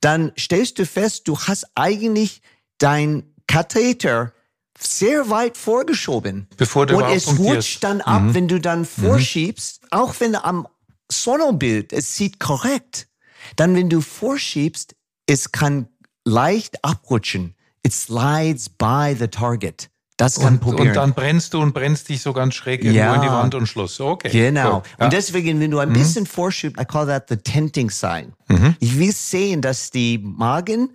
dann 0.00 0.32
stellst 0.38 0.78
du 0.78 0.86
fest, 0.86 1.28
du 1.28 1.38
hast 1.38 1.66
eigentlich 1.74 2.42
dein 2.78 3.22
Katheter 3.46 4.32
sehr 4.78 5.28
weit 5.28 5.56
vorgeschoben. 5.56 6.48
Bevor 6.56 6.86
du 6.86 6.96
Und 6.96 7.04
es 7.04 7.38
rutscht 7.38 7.84
dann 7.84 8.00
ab, 8.00 8.22
wenn 8.32 8.48
du 8.48 8.60
dann 8.60 8.84
vorschiebst, 8.84 9.80
auch 9.90 10.14
wenn 10.20 10.34
am 10.34 10.66
Sonobild 11.10 11.92
es 11.92 12.16
sieht 12.16 12.40
korrekt. 12.40 13.08
Dann, 13.56 13.74
wenn 13.74 13.90
du 13.90 14.00
vorschiebst, 14.00 14.94
es 15.26 15.52
kann 15.52 15.88
leicht 16.24 16.84
abrutschen. 16.84 17.54
It 17.82 17.92
slides 17.92 18.68
by 18.68 19.14
the 19.18 19.28
target. 19.28 19.90
Das 20.20 20.38
kann 20.38 20.54
Und, 20.54 20.60
probieren. 20.60 20.88
und 20.88 20.94
dann 20.96 21.14
brennst 21.14 21.54
du 21.54 21.60
und 21.60 21.72
brennst 21.72 22.08
dich 22.08 22.20
so 22.22 22.32
ganz 22.32 22.54
schräg 22.54 22.80
irgendwo 22.84 22.98
Ja. 22.98 23.14
in 23.14 23.22
die 23.22 23.28
Wand 23.28 23.54
und 23.54 23.66
Schluss. 23.66 24.00
Okay. 24.00 24.28
Genau. 24.30 24.80
Gut. 24.80 24.84
Ja. 24.98 25.04
Und 25.06 25.12
deswegen, 25.12 25.60
wenn 25.60 25.70
du 25.70 25.78
ein 25.78 25.92
bisschen 25.92 26.26
vorschiebst, 26.26 26.80
I 26.80 26.84
call 26.84 27.06
that 27.06 27.26
the 27.28 27.36
tenting 27.36 27.90
sign. 27.90 28.32
Ich 28.80 28.98
will 28.98 29.12
sehen, 29.12 29.62
dass 29.62 29.90
die 29.90 30.18
Magen, 30.18 30.90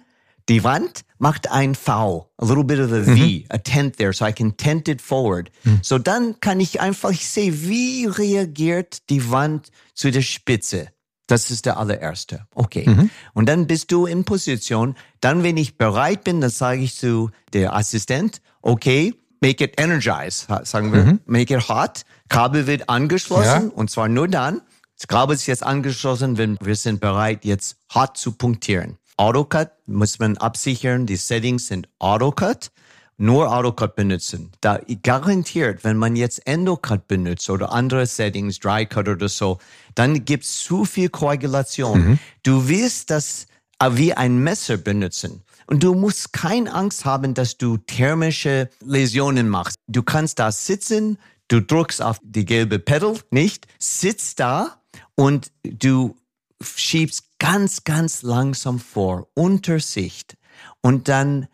die 0.48 0.64
Wand 0.64 1.02
macht 1.18 1.50
ein 1.52 1.74
V, 1.74 2.30
a 2.38 2.46
little 2.46 2.64
bit 2.64 2.80
of 2.80 2.92
a 2.92 3.04
V, 3.04 3.46
a 3.50 3.58
tent 3.58 3.98
there, 3.98 4.14
so 4.14 4.26
I 4.28 4.32
can 4.34 4.56
tent 4.58 4.88
it 4.88 5.02
forward. 5.02 5.50
So 5.82 5.98
dann 5.98 6.40
kann 6.40 6.60
ich 6.60 6.80
einfach, 6.82 7.10
ich 7.12 7.28
sehe, 7.28 7.62
wie 7.68 8.06
reagiert 8.06 9.10
die 9.10 9.32
Wand 9.32 9.72
zu 9.96 10.12
der 10.12 10.22
Spitze. 10.22 10.90
Das 11.28 11.50
ist 11.50 11.66
der 11.66 11.78
allererste. 11.78 12.46
Okay. 12.54 13.10
Und 13.34 13.48
dann 13.50 13.66
bist 13.68 13.92
du 13.92 14.06
in 14.06 14.26
Position. 14.26 14.96
Dann, 15.22 15.44
wenn 15.44 15.58
ich 15.58 15.78
bereit 15.78 16.24
bin, 16.24 16.40
dann 16.42 16.52
sage 16.52 16.82
ich 16.82 16.96
zu 16.96 17.32
der 17.54 17.76
Assistent, 17.76 18.42
okay, 18.62 19.16
make 19.42 19.64
it 19.64 19.80
energize, 19.80 20.46
sagen 20.64 20.94
wir, 20.94 21.20
make 21.26 21.54
it 21.56 21.68
hot. 21.68 22.02
Kabel 22.30 22.68
wird 22.68 22.90
angeschlossen 22.90 23.70
Ja. 23.70 23.72
und 23.74 23.90
zwar 23.90 24.08
nur 24.08 24.28
dann. 24.28 24.62
Das 24.98 25.08
Kabel 25.08 25.36
ist 25.36 25.46
jetzt 25.48 25.64
angeschlossen, 25.64 26.38
wenn 26.38 26.58
wir 26.62 26.76
sind 26.76 27.02
bereit, 27.02 27.44
jetzt 27.44 27.78
hot 27.94 28.18
zu 28.18 28.32
punktieren. 28.32 28.98
AutoCut 29.18 29.70
muss 29.88 30.20
man 30.20 30.38
absichern, 30.38 31.06
die 31.06 31.16
Settings 31.16 31.68
sind 31.68 31.88
AutoCut. 32.00 32.70
Nur 33.18 33.52
AutoCut 33.52 33.96
benutzen. 33.96 34.52
Da 34.60 34.80
garantiert, 35.04 35.84
wenn 35.84 35.98
man 35.98 36.16
jetzt 36.16 36.46
EndoCut 36.46 37.08
benutzt 37.08 37.50
oder 37.50 37.72
andere 37.72 38.06
Settings, 38.06 38.60
DryCut 38.60 39.08
oder 39.08 39.30
so, 39.30 39.60
dann 39.96 40.26
gibt's 40.26 40.62
zu 40.62 40.84
viel 40.84 41.10
Koagulation. 41.10 42.20
Du 42.44 42.68
willst 42.68 43.10
das 43.12 43.48
äh, 43.80 43.90
wie 43.94 44.14
ein 44.14 44.38
Messer 44.38 44.78
benutzen. 44.78 45.44
Und 45.68 45.84
du 45.84 45.96
musst 45.96 46.34
keine 46.34 46.74
Angst 46.74 47.06
haben, 47.06 47.34
dass 47.34 47.58
du 47.58 47.78
thermische 47.78 48.70
Läsionen 48.84 49.50
machst. 49.50 49.78
Du 49.88 50.04
kannst 50.04 50.40
da 50.40 50.52
sitzen, 50.52 51.18
du 51.48 51.62
drückst 51.62 52.02
auf 52.02 52.20
die 52.24 52.46
gelbe 52.46 52.80
Pedal, 52.80 53.16
nicht? 53.32 53.66
Sitzt 53.80 54.40
da 54.40 54.82
und 55.16 55.52
du 55.64 56.16
schiebst 56.62 57.40
ganz, 57.40 57.84
ganz 57.84 58.22
langsam 58.22 58.80
vor, 58.80 59.28
unter 59.34 59.80
Sicht. 59.80 60.38
Und 60.82 61.08
dann 61.08 61.48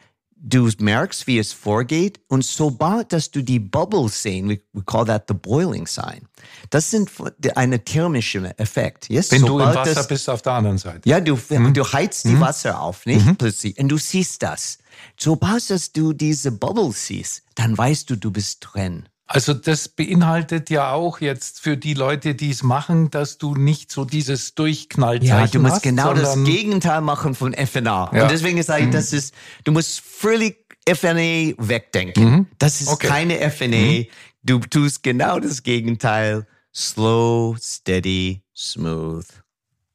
du 0.43 0.69
merkst, 0.79 1.27
wie 1.27 1.37
es 1.39 1.53
vorgeht. 1.53 2.19
Und 2.27 2.43
sobald, 2.43 3.13
dass 3.13 3.31
du 3.31 3.41
die 3.41 3.59
Bubbles 3.59 4.21
sehen, 4.23 4.49
we, 4.49 4.59
we 4.73 4.81
call 4.83 5.05
that 5.05 5.25
the 5.27 5.33
boiling 5.33 5.85
sign. 5.87 6.27
Das 6.69 6.89
sind 6.91 7.09
eine 7.55 7.83
thermische 7.83 8.57
Effekt. 8.57 9.09
Yes? 9.09 9.31
Wenn 9.31 9.41
du 9.41 9.59
im 9.59 9.59
Sobald 9.59 9.75
Wasser 9.77 9.95
das- 9.95 10.07
bist 10.07 10.29
auf 10.29 10.41
der 10.41 10.53
anderen 10.53 10.77
Seite. 10.77 11.07
ja, 11.07 11.19
du, 11.19 11.35
du 11.35 11.83
heizt 11.93 12.25
die 12.25 12.39
Wasser 12.39 12.81
auf, 12.81 13.05
nicht? 13.05 13.37
Plötzlich. 13.37 13.77
Und 13.79 13.89
du 13.89 13.97
siehst 13.97 14.41
das. 14.43 14.79
Sobald 15.17 15.69
dass 15.69 15.91
du 15.91 16.13
diese 16.13 16.51
Bubbles 16.51 17.05
siehst, 17.07 17.43
dann 17.55 17.77
weißt 17.77 18.09
du, 18.09 18.15
du 18.17 18.31
bist 18.31 18.57
drin. 18.61 19.07
Also 19.33 19.53
das 19.53 19.87
beinhaltet 19.87 20.69
ja 20.69 20.91
auch 20.91 21.21
jetzt 21.21 21.61
für 21.61 21.77
die 21.77 21.93
Leute, 21.93 22.35
die 22.35 22.49
es 22.49 22.63
machen, 22.63 23.09
dass 23.11 23.37
du 23.37 23.55
nicht 23.55 23.91
so 23.91 24.03
dieses 24.03 24.55
Durchknallzeichen 24.55 25.27
Ja, 25.37 25.47
du 25.47 25.59
musst 25.59 25.75
hast, 25.75 25.83
genau 25.83 26.13
das 26.13 26.35
Gegenteil 26.43 26.99
machen 27.01 27.33
von 27.33 27.53
FNA. 27.53 28.11
Ja. 28.13 28.23
Und 28.23 28.31
deswegen 28.31 28.61
sage 28.61 28.85
ich, 28.85 28.89
das 28.89 29.13
ist, 29.13 29.33
du 29.63 29.71
musst 29.71 30.01
völlig 30.01 30.57
FNA 30.85 31.53
wegdenken. 31.57 32.47
Das 32.59 32.81
ist 32.81 32.89
Okay. 32.89 33.07
keine 33.07 33.49
FNA. 33.51 34.03
Du 34.43 34.59
tust 34.59 35.01
genau 35.03 35.39
das 35.39 35.63
Gegenteil. 35.63 36.45
Slow, 36.73 37.55
steady, 37.59 38.41
smooth. 38.55 39.27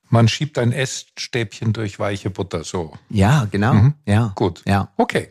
Man 0.09 0.29
schiebt 0.29 0.57
ein 0.57 0.72
Essstäbchen 0.72 1.72
durch 1.72 1.99
weiche 1.99 2.31
Butter, 2.31 2.64
so. 2.64 2.92
Ja, 3.11 3.46
genau. 3.51 3.90
Ja. 4.07 4.33
Gut. 4.35 4.62
Ja. 4.66 4.92
Okay. 4.96 5.29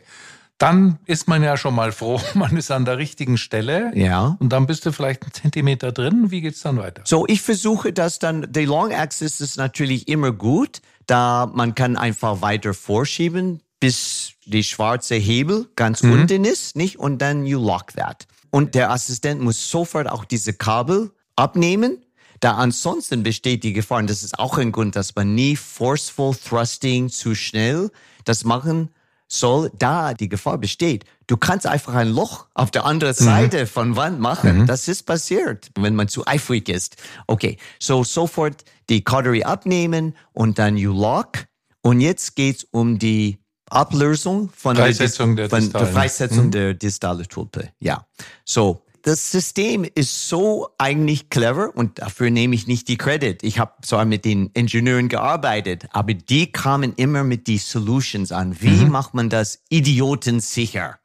Dann 0.58 0.98
ist 1.04 1.28
man 1.28 1.42
ja 1.42 1.56
schon 1.56 1.74
mal 1.74 1.92
froh, 1.92 2.20
man 2.34 2.56
ist 2.56 2.70
an 2.70 2.84
der 2.84 2.98
richtigen 2.98 3.36
Stelle. 3.36 3.92
Ja. 3.94 4.36
Und 4.38 4.50
dann 4.50 4.66
bist 4.66 4.86
du 4.86 4.92
vielleicht 4.92 5.22
einen 5.22 5.32
Zentimeter 5.32 5.92
drin. 5.92 6.30
Wie 6.30 6.40
geht's 6.40 6.62
dann 6.62 6.78
weiter? 6.78 7.02
So, 7.04 7.26
ich 7.26 7.42
versuche 7.42 7.92
das 7.92 8.18
dann, 8.18 8.50
die 8.50 8.64
Long 8.64 8.92
Axis 8.92 9.40
ist 9.40 9.56
natürlich 9.56 10.08
immer 10.08 10.32
gut, 10.32 10.80
da 11.06 11.50
man 11.52 11.74
kann 11.74 11.96
einfach 11.96 12.40
weiter 12.40 12.74
vorschieben, 12.74 13.62
bis 13.80 14.32
die 14.46 14.64
schwarze 14.64 15.16
Hebel 15.16 15.68
ganz 15.76 16.00
unten 16.02 16.44
ist, 16.44 16.76
nicht? 16.76 16.98
Und 16.98 17.18
dann 17.18 17.44
you 17.44 17.60
lock 17.60 17.92
that. 17.92 18.26
Und 18.50 18.74
der 18.74 18.90
Assistent 18.90 19.42
muss 19.42 19.70
sofort 19.70 20.08
auch 20.08 20.24
diese 20.24 20.54
Kabel 20.54 21.10
abnehmen, 21.36 21.98
da 22.40 22.56
ansonsten 22.56 23.22
besteht 23.22 23.64
die 23.64 23.72
Gefahr, 23.72 23.98
und 23.98 24.10
das 24.10 24.22
ist 24.22 24.38
auch 24.38 24.58
ein 24.58 24.72
Grund, 24.72 24.94
dass 24.96 25.14
man 25.14 25.34
nie 25.34 25.56
forceful 25.56 26.34
thrusting 26.34 27.08
zu 27.08 27.34
schnell 27.34 27.90
das 28.24 28.44
machen 28.44 28.90
soll, 29.28 29.70
da 29.78 30.14
die 30.14 30.28
Gefahr 30.28 30.58
besteht. 30.58 31.04
Du 31.26 31.36
kannst 31.36 31.66
einfach 31.66 31.94
ein 31.94 32.08
Loch 32.08 32.46
auf 32.54 32.70
der 32.70 32.84
anderen 32.84 33.14
Seite 33.14 33.66
von 33.66 33.96
Wand 33.96 34.20
machen. 34.20 34.66
Das 34.66 34.88
ist 34.88 35.04
passiert, 35.04 35.70
wenn 35.74 35.94
man 35.94 36.08
zu 36.08 36.26
eifrig 36.26 36.68
ist. 36.68 36.96
Okay, 37.26 37.56
so 37.80 38.04
sofort 38.04 38.64
die 38.88 39.02
Cautery 39.02 39.42
abnehmen 39.42 40.14
und 40.32 40.58
dann 40.58 40.76
you 40.76 40.92
lock. 40.92 41.46
Und 41.82 42.00
jetzt 42.00 42.36
geht's 42.36 42.64
um 42.70 42.98
die 42.98 43.38
Ablösung 43.68 44.50
von 44.54 44.76
Freisetzung 44.76 45.34
der, 45.34 45.48
der. 45.48 45.86
Freisetzung 45.86 46.50
der 46.50 46.74
distale 46.74 47.26
Tulpe. 47.26 47.70
Ja, 47.80 48.06
so. 48.44 48.82
Das 49.06 49.30
System 49.30 49.86
ist 49.94 50.28
so 50.28 50.70
eigentlich 50.78 51.30
clever 51.30 51.70
und 51.76 52.00
dafür 52.00 52.28
nehme 52.28 52.56
ich 52.56 52.66
nicht 52.66 52.88
die 52.88 52.96
Credit. 52.96 53.40
Ich 53.44 53.60
habe 53.60 53.74
zwar 53.82 54.04
mit 54.04 54.24
den 54.24 54.50
Ingenieuren 54.52 55.08
gearbeitet, 55.08 55.86
aber 55.92 56.12
die 56.12 56.50
kamen 56.50 56.92
immer 56.96 57.22
mit 57.22 57.46
die 57.46 57.58
Solutions 57.58 58.32
an. 58.32 58.60
Wie 58.60 58.84
macht 58.84 59.14
man 59.14 59.30
das 59.30 59.60
idiotensicher? 59.68 60.98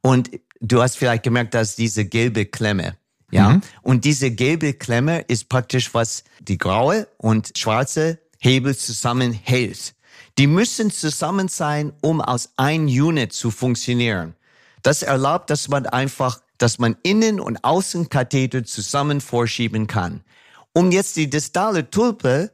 Und 0.00 0.30
du 0.62 0.80
hast 0.80 0.96
vielleicht 0.96 1.22
gemerkt, 1.22 1.52
dass 1.52 1.76
diese 1.76 2.06
gelbe 2.06 2.46
Klemme, 2.46 2.96
ja, 3.30 3.60
und 3.82 4.06
diese 4.06 4.30
gelbe 4.30 4.72
Klemme 4.72 5.20
ist 5.28 5.50
praktisch, 5.50 5.92
was 5.92 6.24
die 6.40 6.56
graue 6.56 7.08
und 7.18 7.58
schwarze 7.58 8.20
Hebel 8.38 8.74
zusammenhält. 8.74 9.94
Die 10.38 10.46
müssen 10.46 10.90
zusammen 10.90 11.48
sein, 11.48 11.92
um 12.00 12.22
aus 12.22 12.54
ein 12.56 12.86
Unit 12.86 13.34
zu 13.34 13.50
funktionieren. 13.50 14.34
Das 14.80 15.02
erlaubt, 15.02 15.50
dass 15.50 15.68
man 15.68 15.84
einfach, 15.86 16.40
dass 16.58 16.78
man 16.78 16.96
Innen- 17.02 17.40
und 17.40 17.64
Außenkatheter 17.64 18.64
zusammen 18.64 19.20
vorschieben 19.20 19.86
kann. 19.86 20.22
Um 20.72 20.90
jetzt 20.90 21.16
die 21.16 21.30
distale 21.30 21.90
Tulpe 21.90 22.50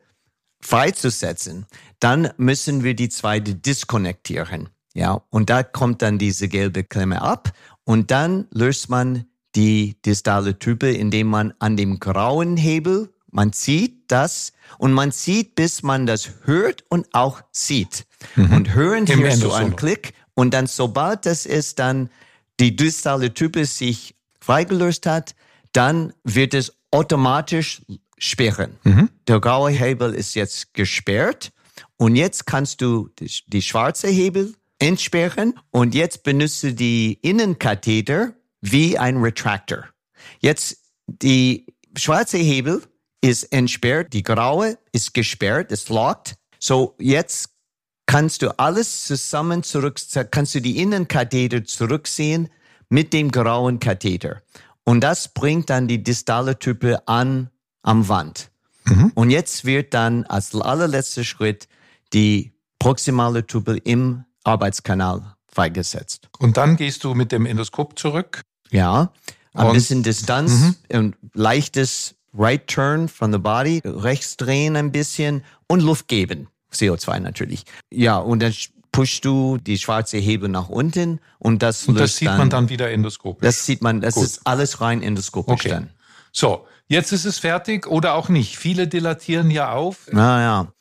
freizusetzen, 0.61 1.67
dann 2.01 2.31
müssen 2.37 2.85
wir 2.85 2.95
die 2.95 3.09
zweite 3.09 3.55
diskonnektieren. 3.55 4.69
Ja, 4.95 5.23
und 5.31 5.51
da 5.51 5.63
kommt 5.63 6.03
dann 6.03 6.19
diese 6.19 6.49
gelbe 6.49 6.85
Klemme 6.85 7.23
ab 7.23 7.53
und 7.85 8.11
dann 8.11 8.47
löst 8.51 8.91
man 8.91 9.27
die 9.55 10.01
distale 10.03 10.59
Tulpe, 10.59 10.91
indem 10.91 11.29
man 11.29 11.55
an 11.59 11.77
dem 11.77 12.01
grauen 12.01 12.57
Hebel, 12.57 13.13
man 13.31 13.53
zieht 13.53 14.11
das 14.11 14.53
und 14.79 14.93
man 14.93 15.13
zieht, 15.13 15.55
bis 15.55 15.83
man 15.83 16.07
das 16.07 16.31
hört 16.45 16.85
und 16.89 17.07
auch 17.13 17.43
sieht. 17.53 18.07
Und 18.37 18.75
hören 18.75 19.07
Im 19.07 19.21
hörst 19.21 19.43
du 19.43 19.47
Endosolo. 19.47 19.55
einen 19.55 19.77
Klick 19.77 20.15
und 20.35 20.53
dann 20.53 20.67
sobald 20.67 21.27
das 21.27 21.47
ist, 21.47 21.79
dann 21.79 22.11
die 22.61 22.77
distale 22.77 23.33
Type 23.35 23.65
sich 23.65 24.15
freigelöst 24.41 25.07
hat, 25.07 25.35
dann 25.73 26.13
wird 26.25 26.55
es 26.55 26.77
automatisch 26.91 27.83
sperren. 28.19 28.77
Der 29.27 29.41
graue 29.41 29.71
Hebel 29.71 30.15
ist 30.15 30.35
jetzt 30.35 30.75
gesperrt 30.75 31.53
und 31.97 32.17
jetzt 32.17 32.47
kannst 32.47 32.81
du 32.83 33.09
die, 33.19 33.31
die 33.47 33.63
schwarze 33.63 34.09
Hebel 34.09 34.55
entsperren 34.79 35.55
und 35.71 35.95
jetzt 35.95 36.23
benutzt 36.23 36.63
du 36.63 36.75
die 36.75 37.15
Innenkatheter 37.23 38.35
wie 38.61 38.99
ein 38.99 39.17
Retractor. 39.19 39.87
Jetzt 40.41 40.79
die 41.07 41.67
schwarze 41.97 42.39
Hebel 42.39 42.83
ist 43.23 43.45
entsperrt, 43.53 44.13
die 44.13 44.23
graue 44.23 44.79
ist 44.93 45.15
gesperrt, 45.15 45.73
ist 45.73 45.89
locked. 45.89 46.37
So 46.59 46.95
jetzt 46.99 47.51
kannst 48.11 48.43
du 48.43 48.59
alles 48.59 49.05
zusammen 49.07 49.63
zurück, 49.63 50.01
kannst 50.31 50.55
du 50.55 50.61
die 50.61 50.79
Innenkatheter 50.79 51.65
zurückziehen 51.65 52.49
mit 52.89 53.13
dem 53.13 53.31
grauen 53.31 53.79
Katheter. 53.79 54.43
Und 54.85 55.01
das 55.03 55.29
bringt 55.29 55.71
dann 55.71 55.87
die 55.87 56.03
distale 56.03 56.59
Type 56.59 57.07
an 57.07 57.51
am 57.83 58.09
Wand. 58.09 58.51
Und 59.15 59.31
jetzt 59.31 59.65
wird 59.65 59.95
dann 59.95 60.25
als 60.25 60.53
allerletzter 60.55 61.23
Schritt 61.23 61.69
die 62.13 62.53
proximale 62.81 63.47
Tube 63.47 63.81
im 63.85 64.25
Arbeitskanal 64.43 65.37
freigesetzt. 65.47 66.29
Und 66.41 66.57
dann 66.57 66.77
gehst 66.77 67.05
du 67.05 67.15
mit 67.15 67.31
dem 67.31 67.47
Endoskop 67.47 67.97
zurück. 67.97 68.43
Ja, 68.71 69.13
ein 69.55 69.69
Und- 69.69 69.75
bisschen 69.75 70.03
Distanz, 70.03 70.75
ein 70.93 71.15
leichtes 71.35 72.17
Right 72.35 72.67
Turn 72.67 73.07
from 73.09 73.31
the 73.33 73.39
Body, 73.39 73.81
rechts 73.85 74.37
drehen 74.37 74.75
ein 74.75 74.91
bisschen 74.91 75.45
und 75.69 75.81
Luft 75.81 76.09
geben. 76.09 76.49
CO2 76.73 77.21
natürlich. 77.21 77.65
Ja, 77.91 78.19
und 78.19 78.41
dann 78.41 78.55
pushst 78.93 79.25
du 79.25 79.59
die 79.59 79.79
schwarze 79.79 80.19
Hebel 80.19 80.49
nach 80.49 80.69
unten 80.69 81.21
und 81.39 81.63
das 81.63 81.87
Und 81.87 81.99
das 81.99 82.17
sieht 82.17 82.29
dann, 82.29 82.39
man 82.39 82.51
dann 82.51 82.69
wieder 82.69 82.91
endoskopisch. 82.91 83.43
Das 83.43 83.65
sieht 83.65 83.83
man, 83.83 84.01
das 84.01 84.15
Gut. 84.15 84.25
ist 84.25 84.41
alles 84.45 84.81
rein 84.81 85.03
endoskopisch 85.03 85.53
okay. 85.61 85.69
dann. 85.69 85.91
So, 86.33 86.67
jetzt 86.89 87.13
ist 87.13 87.25
es 87.25 87.39
fertig 87.39 87.87
oder 87.87 88.15
auch 88.15 88.29
nicht. 88.29 88.57
Viele 88.57 88.89
dilatieren 88.89 89.51
ja 89.51 89.73
auf. 89.73 90.09
Naja. 90.13 90.73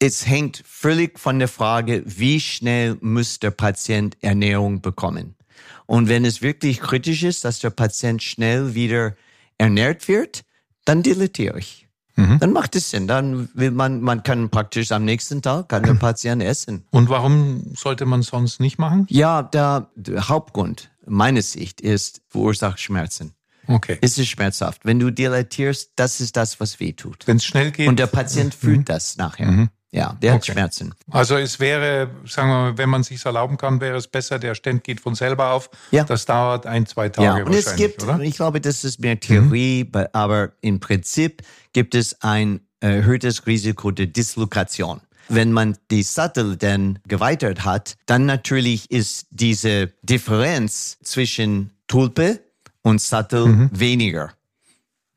Es 0.00 0.26
hängt 0.26 0.62
völlig 0.64 1.18
von 1.18 1.40
der 1.40 1.48
Frage, 1.48 2.02
wie 2.06 2.40
schnell 2.40 2.96
muss 3.00 3.40
der 3.40 3.50
Patient 3.50 4.16
Ernährung 4.20 4.80
bekommen. 4.80 5.34
Und 5.86 6.08
wenn 6.08 6.24
es 6.24 6.40
wirklich 6.40 6.80
kritisch 6.80 7.24
ist, 7.24 7.44
dass 7.44 7.58
der 7.58 7.70
Patient 7.70 8.22
schnell 8.22 8.74
wieder 8.74 9.16
ernährt 9.56 10.06
wird, 10.06 10.42
dann 10.84 11.02
dilatiere 11.02 11.58
ich. 11.58 11.87
Mhm. 12.18 12.40
Dann 12.40 12.52
macht 12.52 12.74
es 12.74 12.90
Sinn. 12.90 13.06
Dann 13.06 13.48
will 13.54 13.70
man, 13.70 14.00
man 14.00 14.24
kann 14.24 14.50
praktisch 14.50 14.90
am 14.90 15.04
nächsten 15.04 15.40
Tag 15.40 15.68
kann 15.68 15.84
der 15.84 15.94
Patient 16.06 16.42
essen. 16.42 16.84
Und 16.90 17.08
warum 17.08 17.74
sollte 17.76 18.06
man 18.06 18.22
sonst 18.22 18.58
nicht 18.58 18.78
machen? 18.78 19.06
Ja, 19.08 19.42
der, 19.42 19.88
der 19.94 20.28
Hauptgrund 20.28 20.90
meiner 21.06 21.42
Sicht 21.42 21.80
ist 21.80 22.22
verursacht 22.28 22.80
Schmerzen. 22.80 23.34
Okay. 23.68 23.98
Es 24.00 24.18
ist 24.18 24.28
schmerzhaft. 24.28 24.84
Wenn 24.84 24.98
du 24.98 25.10
dilatierst, 25.10 25.92
das 25.94 26.20
ist 26.20 26.36
das, 26.36 26.58
was 26.58 26.80
weh 26.80 26.92
tut. 26.92 27.26
Wenn 27.26 27.36
es 27.36 27.44
schnell 27.44 27.70
geht. 27.70 27.88
Und 27.88 27.98
der 27.98 28.06
Patient 28.06 28.54
mhm. 28.54 28.66
fühlt 28.66 28.88
das 28.88 29.16
nachher. 29.16 29.46
Mhm. 29.46 29.68
Ja, 29.90 30.16
der 30.20 30.34
okay. 30.34 30.36
hat 30.36 30.46
Schmerzen. 30.46 30.94
Also 31.10 31.36
es 31.36 31.60
wäre, 31.60 32.10
sagen 32.26 32.50
wir 32.50 32.54
mal, 32.54 32.78
wenn 32.78 32.90
man 32.90 33.02
sich 33.02 33.24
erlauben 33.24 33.56
kann, 33.56 33.80
wäre 33.80 33.96
es 33.96 34.06
besser, 34.06 34.38
der 34.38 34.54
Stent 34.54 34.84
geht 34.84 35.00
von 35.00 35.14
selber 35.14 35.52
auf. 35.52 35.70
Ja. 35.90 36.04
Das 36.04 36.26
dauert 36.26 36.66
ein, 36.66 36.86
zwei 36.86 37.08
Tage 37.08 37.40
ja. 37.40 37.44
Und 37.46 37.54
es 37.54 37.74
gibt, 37.76 38.02
oder? 38.02 38.20
ich 38.20 38.36
glaube, 38.36 38.60
das 38.60 38.84
ist 38.84 39.00
mehr 39.00 39.18
Theorie, 39.18 39.84
mhm. 39.84 40.06
aber 40.12 40.52
im 40.60 40.78
Prinzip 40.78 41.42
gibt 41.72 41.94
es 41.94 42.20
ein 42.20 42.60
erhöhtes 42.80 43.46
Risiko 43.46 43.90
der 43.90 44.06
Dislokation. 44.06 45.00
Wenn 45.30 45.52
man 45.52 45.76
die 45.90 46.02
Sattel 46.02 46.56
dann 46.56 46.98
geweitert 47.06 47.64
hat, 47.64 47.96
dann 48.06 48.26
natürlich 48.26 48.90
ist 48.90 49.26
diese 49.30 49.92
Differenz 50.02 50.98
zwischen 51.02 51.72
Tulpe 51.86 52.40
und 52.82 53.00
Sattel 53.00 53.46
mhm. 53.46 53.70
weniger. 53.72 54.32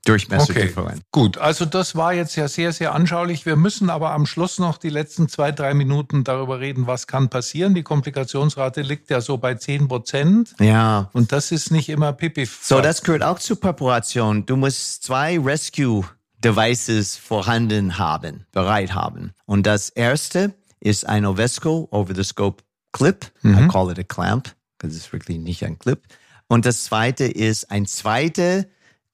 Durchmesserdifferenz. 0.05 0.97
Okay, 0.97 1.05
gut. 1.11 1.37
Also 1.37 1.65
das 1.65 1.95
war 1.95 2.13
jetzt 2.13 2.35
ja 2.35 2.47
sehr, 2.47 2.73
sehr 2.73 2.95
anschaulich. 2.95 3.45
Wir 3.45 3.55
müssen 3.55 3.91
aber 3.91 4.11
am 4.11 4.25
Schluss 4.25 4.57
noch 4.57 4.77
die 4.77 4.89
letzten 4.89 5.29
zwei, 5.29 5.51
drei 5.51 5.75
Minuten 5.75 6.23
darüber 6.23 6.59
reden, 6.59 6.87
was 6.87 7.05
kann 7.05 7.29
passieren. 7.29 7.75
Die 7.75 7.83
Komplikationsrate 7.83 8.81
liegt 8.81 9.11
ja 9.11 9.21
so 9.21 9.37
bei 9.37 9.53
10 9.53 9.87
Prozent. 9.87 10.55
Ja. 10.59 11.09
Und 11.13 11.31
das 11.31 11.51
ist 11.51 11.69
nicht 11.71 11.87
immer 11.89 12.13
pipi. 12.13 12.45
So, 12.45 12.81
das 12.81 13.03
gehört 13.03 13.21
auch 13.21 13.37
zur 13.37 13.59
Präparation. 13.59 14.45
Du 14.47 14.55
musst 14.55 15.03
zwei 15.03 15.39
Rescue 15.39 16.03
Devices 16.43 17.17
vorhanden 17.17 17.99
haben, 17.99 18.47
bereit 18.51 18.95
haben. 18.95 19.33
Und 19.45 19.67
das 19.67 19.89
erste 19.89 20.55
ist 20.79 21.07
ein 21.07 21.27
Ovesco 21.27 21.87
Over-the-Scope 21.91 22.63
Clip. 22.91 23.31
Mhm. 23.43 23.65
I 23.65 23.67
call 23.67 23.91
it 23.91 23.99
a 23.99 24.03
clamp, 24.03 24.49
because 24.77 24.97
it's 24.97 25.13
wirklich 25.13 25.37
nicht 25.37 25.63
ein 25.63 25.77
Clip. 25.77 26.01
Und 26.47 26.65
das 26.65 26.85
zweite 26.85 27.25
ist 27.25 27.69
ein 27.69 27.85
zweiter 27.85 28.65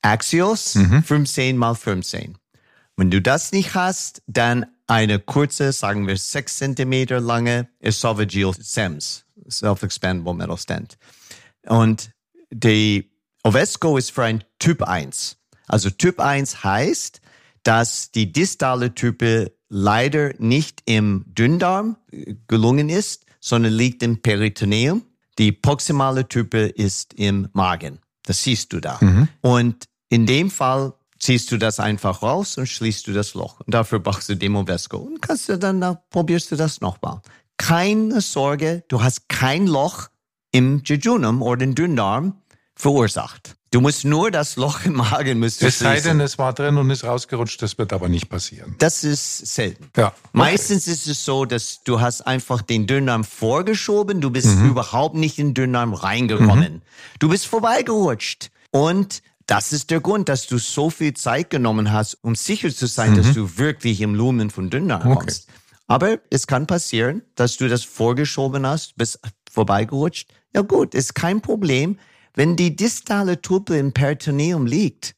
Axios 0.02 0.76
mhm. 0.76 1.04
15 1.04 1.58
mal 1.58 1.76
15. 1.76 2.38
Wenn 2.96 3.12
du 3.12 3.22
das 3.22 3.52
nicht 3.52 3.76
hast, 3.76 4.24
dann 4.28 4.66
eine 4.88 5.20
kurze, 5.20 5.72
sagen 5.72 6.08
wir 6.08 6.18
6 6.18 6.58
cm 6.58 7.20
lange 7.20 7.68
Esophageal 7.80 8.54
SEMS, 8.58 9.26
Self-Expandable 9.50 10.34
Metal 10.34 10.58
Stent. 10.58 10.98
Und 11.68 12.12
die 12.52 13.12
Ovesco 13.44 13.98
ist 13.98 14.12
für 14.12 14.24
ein 14.24 14.44
Typ 14.60 14.82
1. 14.82 15.38
Also 15.68 15.90
Typ 15.90 16.20
1 16.20 16.64
heißt, 16.64 17.22
dass 17.64 18.12
die 18.12 18.32
distale 18.32 18.96
Type 18.96 19.52
leider 19.70 20.34
nicht 20.38 20.82
im 20.86 21.26
Dünndarm 21.28 21.98
gelungen 22.48 22.90
ist, 22.90 23.26
sondern 23.40 23.74
liegt 23.74 24.02
im 24.04 24.22
Peritoneum. 24.22 25.04
Die 25.38 25.52
proximale 25.52 26.28
Type 26.28 26.58
ist 26.58 27.14
im 27.14 27.50
Magen. 27.54 28.00
Das 28.28 28.44
siehst 28.44 28.74
du 28.74 28.82
da. 28.82 28.98
Mhm. 29.00 29.30
Und 29.42 29.86
in 30.10 30.26
dem 30.26 30.52
Fall 30.52 30.94
ziehst 31.18 31.52
du 31.52 31.58
das 31.58 31.80
einfach 31.80 32.22
raus 32.22 32.58
und 32.58 32.68
schließt 32.68 33.08
du 33.08 33.14
das 33.14 33.34
Loch. 33.34 33.62
Und 33.62 33.74
dafür 33.74 34.00
brauchst 34.00 34.28
du 34.28 34.36
Demovesco. 34.36 34.98
Und 34.98 35.22
kannst 35.22 35.48
du 35.48 35.58
dann, 35.58 35.80
dann 35.80 35.98
probierst 36.10 36.52
du 36.52 36.58
das 36.58 36.82
nochmal. 36.82 37.22
Keine 37.58 38.22
Sorge, 38.22 38.84
du 38.90 39.02
hast 39.02 39.30
kein 39.30 39.66
Loch 39.66 40.10
im 40.52 40.84
Jejunum 40.86 41.42
oder 41.42 41.60
den 41.60 41.74
Dünndarm 41.74 42.42
verursacht. 42.76 43.57
Du 43.78 43.82
musst 43.82 44.06
nur 44.06 44.32
das 44.32 44.56
Loch 44.56 44.86
im 44.86 44.94
Magen 44.94 45.38
müsst 45.38 45.62
Es 45.62 45.78
sei 45.78 46.00
denn, 46.00 46.20
es 46.20 46.40
war 46.40 46.52
drin 46.52 46.78
und 46.78 46.90
ist 46.90 47.04
rausgerutscht, 47.04 47.62
das 47.62 47.78
wird 47.78 47.94
aber 47.94 48.10
nicht 48.10 48.28
passieren. 48.28 48.74
Das 48.80 49.04
ist 49.04 49.54
selten. 49.54 49.92
Ja. 49.96 50.08
Okay. 50.08 50.16
Meistens 50.34 50.88
ist 50.88 51.06
es 51.06 51.24
so, 51.24 51.46
dass 51.46 51.84
du 51.84 52.02
hast 52.02 52.22
einfach 52.22 52.64
den 52.64 52.88
Dünndarm 52.88 53.24
vorgeschoben, 53.24 54.20
du 54.20 54.32
bist 54.32 54.48
mhm. 54.48 54.72
überhaupt 54.72 55.14
nicht 55.14 55.38
in 55.38 55.50
den 55.50 55.54
Dünndarm 55.54 55.94
reingekommen. 55.94 56.74
Mhm. 56.74 56.82
Du 57.20 57.30
bist 57.30 57.46
vorbeigerutscht. 57.46 58.50
Und 58.72 59.22
das 59.46 59.72
ist 59.72 59.92
der 59.92 60.02
Grund, 60.02 60.28
dass 60.28 60.48
du 60.48 60.58
so 60.58 60.90
viel 60.90 61.14
Zeit 61.14 61.52
genommen 61.52 61.92
hast, 61.94 62.18
um 62.24 62.34
sicher 62.34 62.74
zu 62.74 62.88
sein, 62.88 63.12
mhm. 63.12 63.18
dass 63.18 63.34
du 63.36 63.60
wirklich 63.60 64.02
im 64.02 64.16
Lumen 64.16 64.50
von 64.50 64.72
Dünndarm 64.72 65.12
okay. 65.12 65.20
kommst. 65.20 65.50
Aber 65.86 66.18
es 66.32 66.48
kann 66.48 66.66
passieren, 66.66 67.22
dass 67.36 67.58
du 67.58 67.70
das 67.70 67.84
vorgeschoben 67.84 68.66
hast, 68.66 68.96
bist 68.96 69.20
vorbeigerutscht. 69.52 70.34
Ja 70.56 70.62
gut, 70.62 70.96
ist 70.96 71.14
kein 71.14 71.42
Problem. 71.42 72.00
Wenn 72.38 72.56
die 72.56 72.76
distale 72.76 73.42
Tulpe 73.42 73.78
im 73.78 73.94
Peritoneum 73.94 74.68
liegt, 74.68 75.16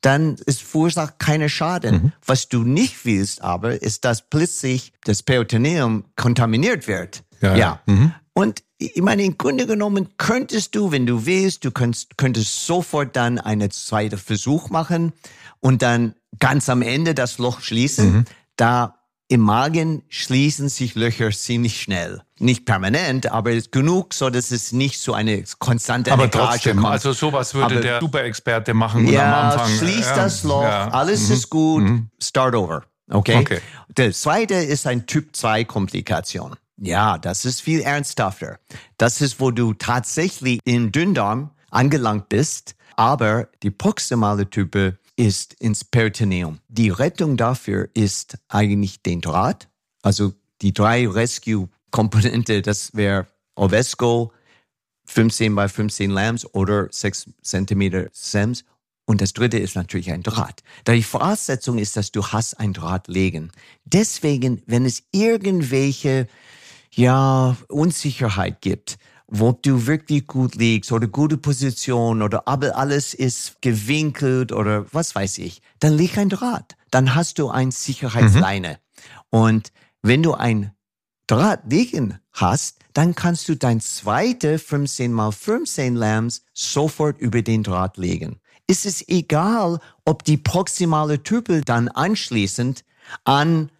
dann 0.00 0.36
ist 0.46 0.62
verursacht 0.62 1.18
keine 1.18 1.50
Schaden. 1.50 1.94
Mhm. 1.94 2.12
Was 2.24 2.48
du 2.48 2.62
nicht 2.62 3.04
willst 3.04 3.42
aber, 3.42 3.82
ist, 3.82 4.06
dass 4.06 4.30
plötzlich 4.30 4.94
das 5.04 5.22
Peritoneum 5.22 6.04
kontaminiert 6.16 6.88
wird. 6.88 7.22
Ja. 7.42 7.54
ja. 7.54 7.80
Mhm. 7.84 8.14
Und 8.32 8.62
ich 8.78 9.02
meine, 9.02 9.24
im 9.24 9.36
Grunde 9.36 9.66
genommen 9.66 10.08
könntest 10.16 10.74
du, 10.74 10.90
wenn 10.90 11.04
du 11.04 11.26
willst, 11.26 11.66
du 11.66 11.70
könntest, 11.70 12.16
könntest 12.16 12.64
sofort 12.64 13.14
dann 13.14 13.38
einen 13.38 13.70
zweiten 13.70 14.16
Versuch 14.16 14.70
machen 14.70 15.12
und 15.60 15.82
dann 15.82 16.14
ganz 16.38 16.70
am 16.70 16.80
Ende 16.80 17.14
das 17.14 17.36
Loch 17.36 17.60
schließen. 17.60 18.12
Mhm. 18.12 18.24
Da 18.56 19.03
im 19.28 19.40
Magen 19.40 20.02
schließen 20.08 20.68
sich 20.68 20.94
Löcher 20.94 21.30
ziemlich 21.30 21.80
schnell. 21.80 22.22
Nicht 22.38 22.66
permanent, 22.66 23.30
aber 23.30 23.52
genug, 23.70 24.12
so 24.12 24.28
dass 24.28 24.50
es 24.50 24.72
nicht 24.72 25.00
so 25.00 25.14
eine 25.14 25.44
konstante 25.58 26.12
Aber 26.12 26.30
trotzdem, 26.30 26.76
kommt. 26.76 26.92
also 26.92 27.12
sowas 27.12 27.54
würde 27.54 27.76
aber, 27.76 27.80
der 27.80 28.00
Superexperte 28.00 28.74
machen 28.74 29.06
ja, 29.06 29.24
am 29.24 29.50
Anfang. 29.50 29.78
Schließ 29.78 30.06
ja, 30.06 30.16
das 30.16 30.42
Loch, 30.42 30.62
ja. 30.62 30.88
alles 30.90 31.28
mhm. 31.28 31.34
ist 31.34 31.50
gut, 31.50 31.82
mhm. 31.82 32.10
start 32.22 32.54
over. 32.54 32.84
Okay? 33.10 33.36
okay. 33.36 33.60
Der 33.96 34.12
zweite 34.12 34.54
ist 34.54 34.86
ein 34.86 35.06
Typ 35.06 35.34
2 35.34 35.64
Komplikation. 35.64 36.56
Ja, 36.76 37.18
das 37.18 37.44
ist 37.44 37.60
viel 37.60 37.80
ernsthafter. 37.80 38.58
Das 38.98 39.20
ist, 39.20 39.40
wo 39.40 39.50
du 39.50 39.74
tatsächlich 39.74 40.60
im 40.64 40.90
Dünndarm 40.90 41.50
angelangt 41.70 42.28
bist, 42.28 42.74
aber 42.96 43.48
die 43.62 43.70
proximale 43.70 44.48
Type 44.48 44.98
ist 45.16 45.54
ins 45.54 45.84
Peritoneum. 45.84 46.60
Die 46.68 46.90
Rettung 46.90 47.36
dafür 47.36 47.88
ist 47.94 48.38
eigentlich 48.48 49.02
den 49.02 49.20
Draht, 49.20 49.68
also 50.02 50.32
die 50.62 50.72
drei 50.72 51.08
Rescue-Komponente, 51.08 52.62
das 52.62 52.94
wäre 52.94 53.26
Ovesco, 53.56 54.32
15 55.06 55.54
bei 55.54 55.68
15 55.68 56.10
Lambs 56.10 56.46
oder 56.54 56.88
6 56.90 57.30
cm 57.42 58.08
SEMS. 58.12 58.64
Und 59.06 59.20
das 59.20 59.34
dritte 59.34 59.58
ist 59.58 59.76
natürlich 59.76 60.10
ein 60.10 60.22
Draht. 60.22 60.62
Da 60.84 60.94
die 60.94 61.02
Voraussetzung 61.02 61.76
ist, 61.76 61.96
dass 61.96 62.10
du 62.10 62.26
hast 62.28 62.54
ein 62.54 62.72
Draht 62.72 63.06
legen. 63.06 63.52
Deswegen, 63.84 64.62
wenn 64.66 64.86
es 64.86 65.02
irgendwelche 65.12 66.26
ja, 66.90 67.56
Unsicherheit 67.68 68.62
gibt, 68.62 68.96
wo 69.26 69.52
du 69.52 69.86
wirklich 69.86 70.26
gut 70.26 70.54
liegst 70.54 70.92
oder 70.92 71.06
gute 71.06 71.36
Position 71.36 72.22
oder 72.22 72.46
aber 72.46 72.76
alles 72.76 73.14
ist 73.14 73.60
gewinkelt 73.62 74.52
oder 74.52 74.86
was 74.92 75.14
weiß 75.14 75.38
ich, 75.38 75.62
dann 75.80 75.94
liegt 75.94 76.18
ein 76.18 76.28
Draht. 76.28 76.76
Dann 76.90 77.14
hast 77.14 77.38
du 77.38 77.48
ein 77.48 77.70
Sicherheitsleine. 77.70 78.68
Mhm. 78.68 79.38
Und 79.38 79.72
wenn 80.02 80.22
du 80.22 80.34
ein 80.34 80.72
Draht 81.26 81.70
liegen 81.70 82.18
hast, 82.32 82.78
dann 82.92 83.14
kannst 83.14 83.48
du 83.48 83.56
dein 83.56 83.80
zweite 83.80 84.58
15 84.58 85.12
mal 85.12 85.32
15 85.32 85.96
Lambs 85.96 86.44
sofort 86.52 87.18
über 87.18 87.42
den 87.42 87.62
Draht 87.62 87.96
legen. 87.96 88.40
Es 88.66 88.84
ist 88.84 89.08
egal, 89.08 89.80
ob 90.04 90.24
die 90.24 90.36
proximale 90.36 91.22
Tüpel 91.22 91.62
dann 91.62 91.88
anschließend 91.88 92.84
an 93.24 93.70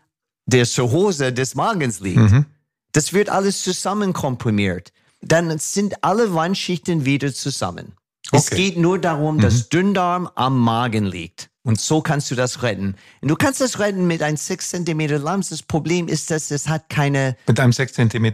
der 0.47 0.67
Cirrhose 0.67 1.33
des 1.33 1.55
Magens 1.55 2.01
liegt. 2.01 2.19
Mhm. 2.19 2.47
Das 2.93 3.13
wird 3.13 3.29
alles 3.29 3.63
zusammen 3.63 4.13
komprimiert. 4.13 4.93
Dann 5.27 5.59
sind 5.59 6.05
alle 6.05 6.35
Wandschichten 6.35 7.05
wieder 7.05 7.33
zusammen. 7.33 7.95
Okay. 8.31 8.37
Es 8.37 8.51
geht 8.51 8.77
nur 8.79 8.99
darum, 8.99 9.37
mhm. 9.37 9.41
dass 9.41 9.69
Dünndarm 9.69 10.29
am 10.35 10.59
Magen 10.59 11.05
liegt. 11.05 11.51
Und 11.67 11.81
so 11.81 12.03
kannst 12.03 12.31
du 12.31 12.35
das 12.35 12.63
retten. 12.63 12.95
Und 13.23 13.29
du 13.29 13.37
kannst 13.37 13.61
das 13.63 13.79
retten 13.79 14.07
mit 14.07 14.23
einem 14.23 14.37
6 14.37 14.69
cm 14.71 15.23
Lams. 15.23 15.49
Das 15.49 15.63
Problem 15.63 16.09
ist, 16.09 16.31
dass 16.31 16.51
es 16.51 16.69
hat 16.69 16.91
keine... 16.91 17.37
Mit 17.47 17.59
einem 17.59 17.73
6 17.73 17.95
cm 17.95 18.25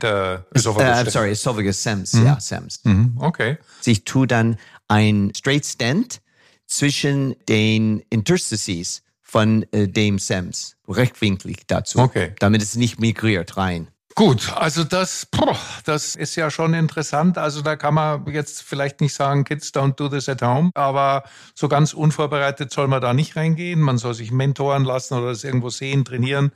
Esophagus. 0.52 1.06
Uh, 1.06 1.10
sorry, 1.10 1.30
Esophagus 1.30 1.82
SEMS. 1.82 2.14
Mhm. 2.14 2.26
Ja, 2.26 2.40
SEMS. 2.40 2.80
Mhm. 2.84 3.16
Okay. 3.18 3.58
Ich 3.84 4.04
tue 4.04 4.26
dann 4.26 4.58
ein 4.88 5.32
Straight 5.36 5.64
Stent 5.64 6.20
zwischen 6.66 7.36
den 7.48 8.02
Interstices 8.10 9.02
von 9.22 9.64
äh, 9.70 9.86
dem 9.86 10.18
SEMS, 10.18 10.76
rechtwinklig 10.88 11.68
dazu, 11.68 12.00
Okay. 12.00 12.32
damit 12.40 12.62
es 12.62 12.74
nicht 12.74 12.98
migriert 12.98 13.56
rein. 13.56 13.88
Gut, 14.20 14.52
also 14.54 14.84
das, 14.84 15.28
das 15.86 16.14
ist 16.14 16.36
ja 16.36 16.50
schon 16.50 16.74
interessant. 16.74 17.38
Also 17.38 17.62
da 17.62 17.76
kann 17.76 17.94
man 17.94 18.26
jetzt 18.26 18.62
vielleicht 18.62 19.00
nicht 19.00 19.14
sagen, 19.14 19.44
Kids 19.44 19.72
don't 19.72 19.94
do 19.94 20.10
this 20.10 20.28
at 20.28 20.42
home, 20.42 20.72
aber 20.74 21.24
so 21.54 21.68
ganz 21.68 21.94
unvorbereitet 21.94 22.70
soll 22.70 22.86
man 22.86 23.00
da 23.00 23.14
nicht 23.14 23.34
reingehen. 23.36 23.80
Man 23.80 23.96
soll 23.96 24.12
sich 24.12 24.30
mentoren 24.30 24.84
lassen 24.84 25.14
oder 25.14 25.28
das 25.28 25.42
irgendwo 25.42 25.70
sehen, 25.70 26.04
trainieren. 26.04 26.52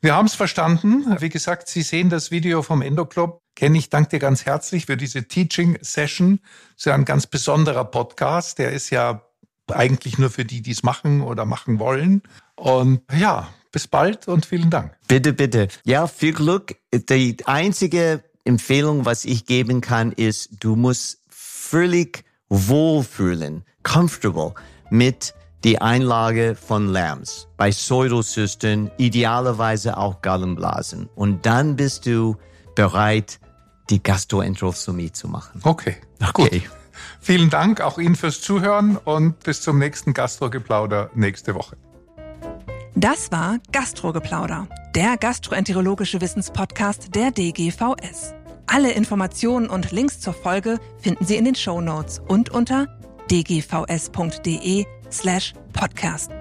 Wir 0.00 0.16
haben 0.16 0.26
es 0.26 0.34
verstanden. 0.34 1.04
Wie 1.20 1.28
gesagt, 1.28 1.68
Sie 1.68 1.82
sehen 1.82 2.10
das 2.10 2.32
Video 2.32 2.60
vom 2.60 2.82
Endoclub. 2.82 3.40
Kenny, 3.54 3.78
ich 3.78 3.90
danke 3.90 4.08
dir 4.08 4.18
ganz 4.18 4.44
herzlich 4.44 4.86
für 4.86 4.96
diese 4.96 5.28
Teaching 5.28 5.78
Session. 5.82 6.40
Das 6.42 6.78
ist 6.78 6.86
ja 6.86 6.96
ein 6.96 7.04
ganz 7.04 7.28
besonderer 7.28 7.84
Podcast. 7.84 8.58
Der 8.58 8.72
ist 8.72 8.90
ja 8.90 9.22
eigentlich 9.68 10.18
nur 10.18 10.30
für 10.30 10.44
die, 10.44 10.60
die 10.60 10.72
es 10.72 10.82
machen 10.82 11.20
oder 11.20 11.44
machen 11.44 11.78
wollen. 11.78 12.24
Und 12.56 13.02
ja, 13.16 13.46
bis 13.72 13.86
bald 13.86 14.28
und 14.28 14.46
vielen 14.46 14.70
Dank. 14.70 14.96
Bitte, 15.08 15.32
bitte. 15.32 15.68
Ja, 15.84 16.06
viel 16.06 16.32
Glück. 16.32 16.76
Die 16.92 17.36
einzige 17.46 18.22
Empfehlung, 18.44 19.04
was 19.04 19.24
ich 19.24 19.46
geben 19.46 19.80
kann, 19.80 20.12
ist, 20.12 20.50
du 20.60 20.76
musst 20.76 21.22
völlig 21.28 22.24
wohlfühlen, 22.48 23.64
comfortable 23.82 24.54
mit 24.90 25.34
die 25.62 25.80
Einlage 25.80 26.54
von 26.56 26.88
Lambs 26.88 27.46
bei 27.56 27.70
Pseudozysten, 27.70 28.90
idealerweise 28.96 29.96
auch 29.98 30.22
Gallenblasen. 30.22 31.08
Und 31.14 31.44
dann 31.46 31.76
bist 31.76 32.06
du 32.06 32.36
bereit, 32.74 33.38
die 33.90 34.02
Gastroenterostomie 34.02 35.12
zu 35.12 35.28
machen. 35.28 35.60
Okay, 35.64 35.96
Okay. 36.22 36.60
gut. 36.60 36.70
Vielen 37.20 37.50
Dank 37.50 37.80
auch 37.80 37.98
Ihnen 37.98 38.16
fürs 38.16 38.40
Zuhören 38.40 38.96
und 38.96 39.40
bis 39.40 39.60
zum 39.62 39.78
nächsten 39.78 40.12
Gastrogeplauder 40.14 41.10
nächste 41.14 41.54
Woche. 41.54 41.76
Das 42.96 43.30
war 43.30 43.58
Gastrogeplauder, 43.72 44.66
der 44.94 45.16
gastroenterologische 45.16 46.20
Wissenspodcast 46.20 47.14
der 47.14 47.30
DGVS. 47.30 48.34
Alle 48.66 48.90
Informationen 48.92 49.70
und 49.70 49.92
Links 49.92 50.20
zur 50.20 50.34
Folge 50.34 50.78
finden 50.98 51.24
Sie 51.24 51.36
in 51.36 51.44
den 51.44 51.54
Shownotes 51.54 52.20
und 52.26 52.50
unter 52.50 52.88
dgvs.de 53.30 54.86
slash 55.10 55.52
podcast. 55.72 56.32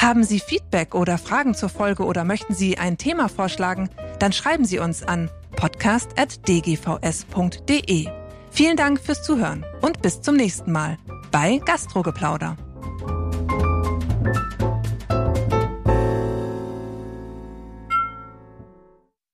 Haben 0.00 0.24
Sie 0.24 0.40
Feedback 0.40 0.94
oder 0.94 1.18
Fragen 1.18 1.52
zur 1.54 1.68
Folge 1.68 2.04
oder 2.04 2.24
möchten 2.24 2.54
Sie 2.54 2.78
ein 2.78 2.96
Thema 2.96 3.28
vorschlagen, 3.28 3.90
dann 4.18 4.32
schreiben 4.32 4.64
Sie 4.64 4.78
uns 4.78 5.02
an 5.02 5.28
podcast.dgvs.de. 5.56 8.08
Vielen 8.50 8.76
Dank 8.76 8.98
fürs 9.00 9.22
Zuhören 9.22 9.66
und 9.82 10.00
bis 10.02 10.22
zum 10.22 10.36
nächsten 10.36 10.72
Mal 10.72 10.96
bei 11.30 11.58
Gastrogeplauder. 11.58 12.56